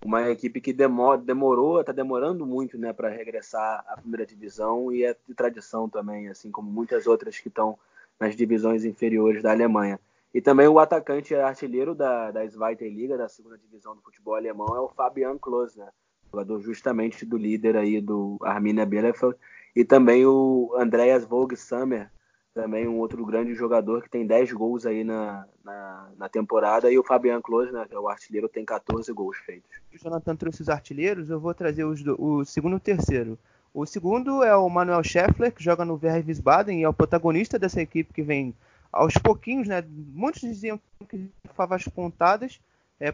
[0.03, 5.15] Uma equipe que demorou, está demorando muito, né, para regressar à primeira divisão e é
[5.27, 7.77] de tradição também, assim como muitas outras que estão
[8.19, 9.99] nas divisões inferiores da Alemanha.
[10.33, 14.75] E também o atacante artilheiro da, da Zweite Liga, da segunda divisão do futebol alemão,
[14.75, 15.89] é o Fabian Klos, né?
[16.31, 19.37] jogador justamente do líder aí do Arminia Bielefeld.
[19.75, 22.09] E também o Andreas Vogt Sammer,
[22.53, 26.97] também um outro grande jogador que tem 10 gols aí na, na, na temporada, e
[26.97, 29.69] o Fabian Close, né, que é o artilheiro, tem 14 gols feitos.
[29.93, 33.37] O Jonathan trouxe os artilheiros, eu vou trazer os do, o segundo e o terceiro.
[33.73, 37.57] O segundo é o Manuel Scheffler, que joga no Werder Wiesbaden e é o protagonista
[37.57, 38.53] dessa equipe que vem
[38.91, 39.81] aos pouquinhos, né?
[39.87, 42.59] Muitos diziam que favas pontadas
[42.99, 43.13] é,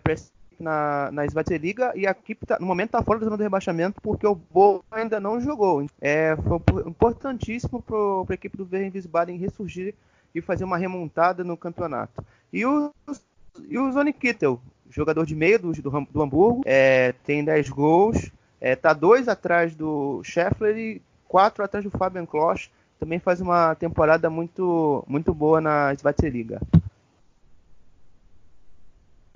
[0.59, 1.23] na, na
[1.59, 4.35] Liga e a equipe tá, no momento está fora da zona do rebaixamento porque o
[4.35, 5.85] Boa ainda não jogou.
[6.01, 7.95] É, foi importantíssimo para
[8.29, 9.93] a equipe do Werder Wiesbaden ressurgir
[10.33, 12.23] e fazer uma remontada no campeonato.
[12.51, 12.93] E o,
[13.67, 18.31] e o Zoni Kittel, jogador de meio do, do, do Hamburgo, é, tem 10 gols,
[18.59, 22.69] é, tá dois atrás do Scheffler e quatro atrás do Fabian Klosch.
[22.99, 25.93] Também faz uma temporada muito, muito boa na
[26.23, 26.59] Liga.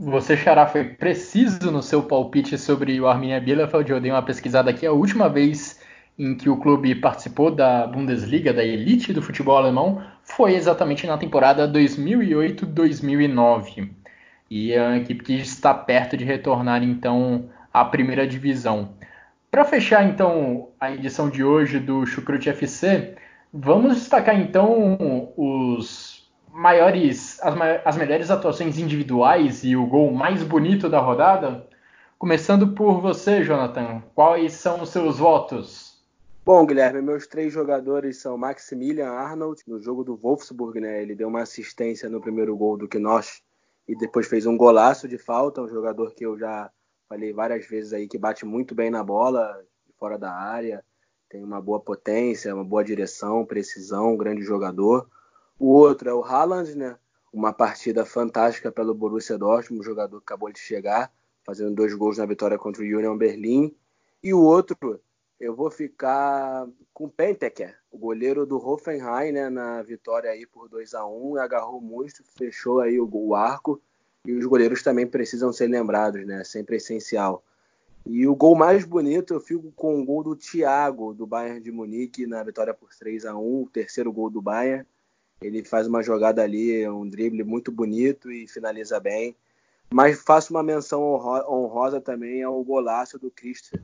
[0.04, 3.92] Você, Xará, foi preciso no seu palpite sobre o Arminia Bielefeld.
[3.92, 4.84] Eu dei uma pesquisada aqui.
[4.84, 5.80] A última vez
[6.18, 11.20] em que o clube participou da Bundesliga, da elite do futebol alemão, foi exatamente na
[11.20, 13.92] temporada 2008-2009.
[14.50, 18.96] E é uma equipe que está perto de retornar, então, à primeira divisão.
[19.52, 23.14] Para fechar, então, a edição de hoje do Chucrute FC,
[23.54, 26.21] vamos destacar, então, os
[26.54, 31.68] maiores, as, as melhores atuações individuais e o gol mais bonito da rodada?
[32.18, 35.92] Começando por você, Jonathan, quais são os seus votos?
[36.46, 41.02] Bom, Guilherme, meus três jogadores são Maximilian Arnold, no jogo do Wolfsburg, né?
[41.02, 43.42] Ele deu uma assistência no primeiro gol do Knosch
[43.88, 46.70] e depois fez um golaço de falta, um jogador que eu já
[47.08, 49.64] falei várias vezes aí que bate muito bem na bola,
[50.00, 50.84] fora da área,
[51.30, 55.08] tem uma boa potência, uma boa direção, precisão, um grande jogador.
[55.64, 56.98] O outro é o Haaland, né?
[57.32, 62.18] Uma partida fantástica pelo Borussia Dortmund, um jogador que acabou de chegar, fazendo dois gols
[62.18, 63.72] na vitória contra o Union Berlim.
[64.24, 65.00] E o outro,
[65.40, 70.68] eu vou ficar com o Penteker, o goleiro do Hoffenheim, né, na vitória aí por
[70.68, 73.80] 2 a 1 agarrou muito, fechou aí o, o arco.
[74.26, 76.44] E os goleiros também precisam ser lembrados, né?
[76.44, 77.44] Sempre essencial.
[78.04, 81.72] E o gol mais bonito eu fico com o gol do Thiago, do Bayern de
[81.72, 84.88] Munique, na vitória por 3 a 1 o terceiro gol do Bayern.
[85.42, 89.36] Ele faz uma jogada ali, um drible muito bonito e finaliza bem.
[89.92, 93.32] Mas faço uma menção honrosa também ao golaço do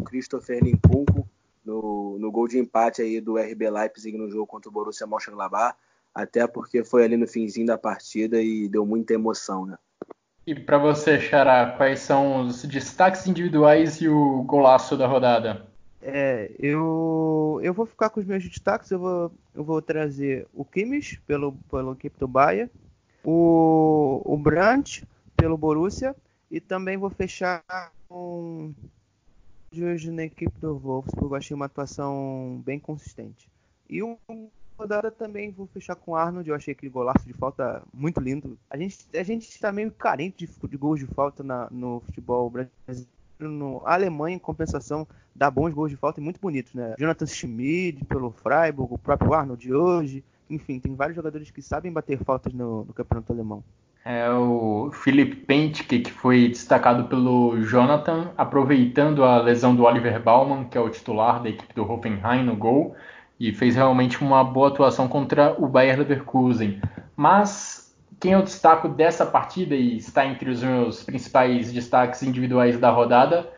[0.06, 1.28] Christopher Nkunku
[1.66, 5.76] no, no gol de empate aí do RB Leipzig no jogo contra o Borussia Mönchengladbach,
[6.16, 9.78] até porque foi ali no finzinho da partida e deu muita emoção, né?
[10.46, 15.68] E para você, Xará, quais são os destaques individuais e o golaço da rodada?
[16.10, 18.90] É, eu, eu vou ficar com os meus destaques.
[18.90, 22.72] Eu vou, eu vou trazer o Kimmich pelo, pelo equipe do Bahia,
[23.26, 25.06] o, o Brandt
[25.36, 26.16] pelo Borussia
[26.50, 27.62] e também vou fechar
[28.08, 28.74] com
[29.70, 31.36] de hoje na equipe do Wolfsburg.
[31.36, 33.50] Achei uma atuação bem consistente.
[33.90, 34.18] E o
[34.80, 36.48] rodada também vou fechar com o Arnold.
[36.48, 38.58] Eu achei aquele golaço de falta muito lindo.
[38.70, 42.50] A gente a gente está meio carente de, de gols de falta na, no futebol
[42.50, 46.96] brasileiro no Alemanha, em compensação, dá bons gols de falta e muito bonitos, né?
[46.98, 50.24] Jonathan Schmid pelo Freiburg, o próprio Arnold de hoje.
[50.50, 53.64] Enfim, tem vários jogadores que sabem bater faltas no, no campeonato alemão.
[54.06, 60.64] É o Philipp Pentke, que foi destacado pelo Jonathan, aproveitando a lesão do Oliver Baumann,
[60.64, 62.96] que é o titular da equipe do Hoffenheim no gol,
[63.38, 66.82] e fez realmente uma boa atuação contra o Bayer Leverkusen.
[67.18, 67.87] Mas
[68.20, 73.50] quem eu destaco dessa partida e está entre os meus principais destaques individuais da rodada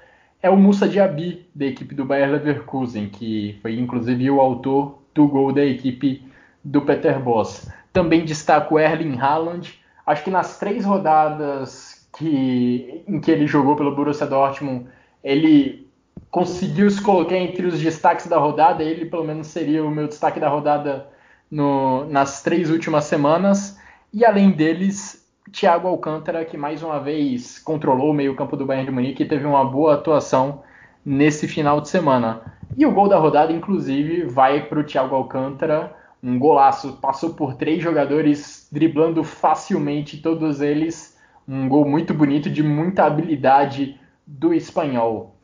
[0.41, 5.27] é o Musa Diaby, da equipe do Bayer Leverkusen, que foi inclusive o autor do
[5.27, 6.25] gol da equipe
[6.63, 7.69] do Peter Boss.
[7.91, 9.79] Também destaco Erling Haaland.
[10.05, 14.87] Acho que nas três rodadas que, em que ele jogou pelo Borussia Dortmund,
[15.23, 15.87] ele
[16.31, 18.83] conseguiu se colocar entre os destaques da rodada.
[18.83, 21.07] Ele, pelo menos, seria o meu destaque da rodada
[21.49, 23.78] no, nas três últimas semanas.
[24.11, 28.91] E além deles, Thiago Alcântara, que mais uma vez controlou o meio-campo do Bayern de
[28.91, 30.63] Munique e teve uma boa atuação
[31.05, 32.41] nesse final de semana.
[32.75, 36.93] E o gol da rodada, inclusive, vai para o Thiago Alcântara, um golaço.
[36.93, 41.17] Passou por três jogadores, driblando facilmente todos eles.
[41.47, 45.38] Um gol muito bonito, de muita habilidade do espanhol.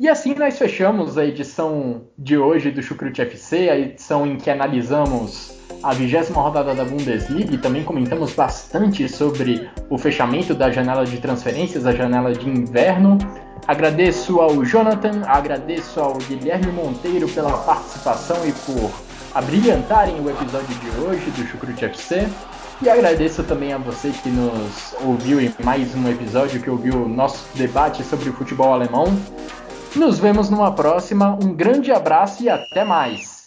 [0.00, 4.48] E assim nós fechamos a edição de hoje do Chucrute FC, a edição em que
[4.48, 11.04] analisamos a vigésima rodada da Bundesliga e também comentamos bastante sobre o fechamento da janela
[11.04, 13.18] de transferências, a janela de inverno.
[13.66, 18.92] Agradeço ao Jonathan, agradeço ao Guilherme Monteiro pela participação e por
[19.34, 22.28] abrilhantarem o episódio de hoje do Chucrute FC.
[22.80, 27.08] E agradeço também a você que nos ouviu em mais um episódio, que ouviu o
[27.08, 29.06] nosso debate sobre o futebol alemão.
[29.96, 33.37] Nos vemos numa próxima, um grande abraço e até mais!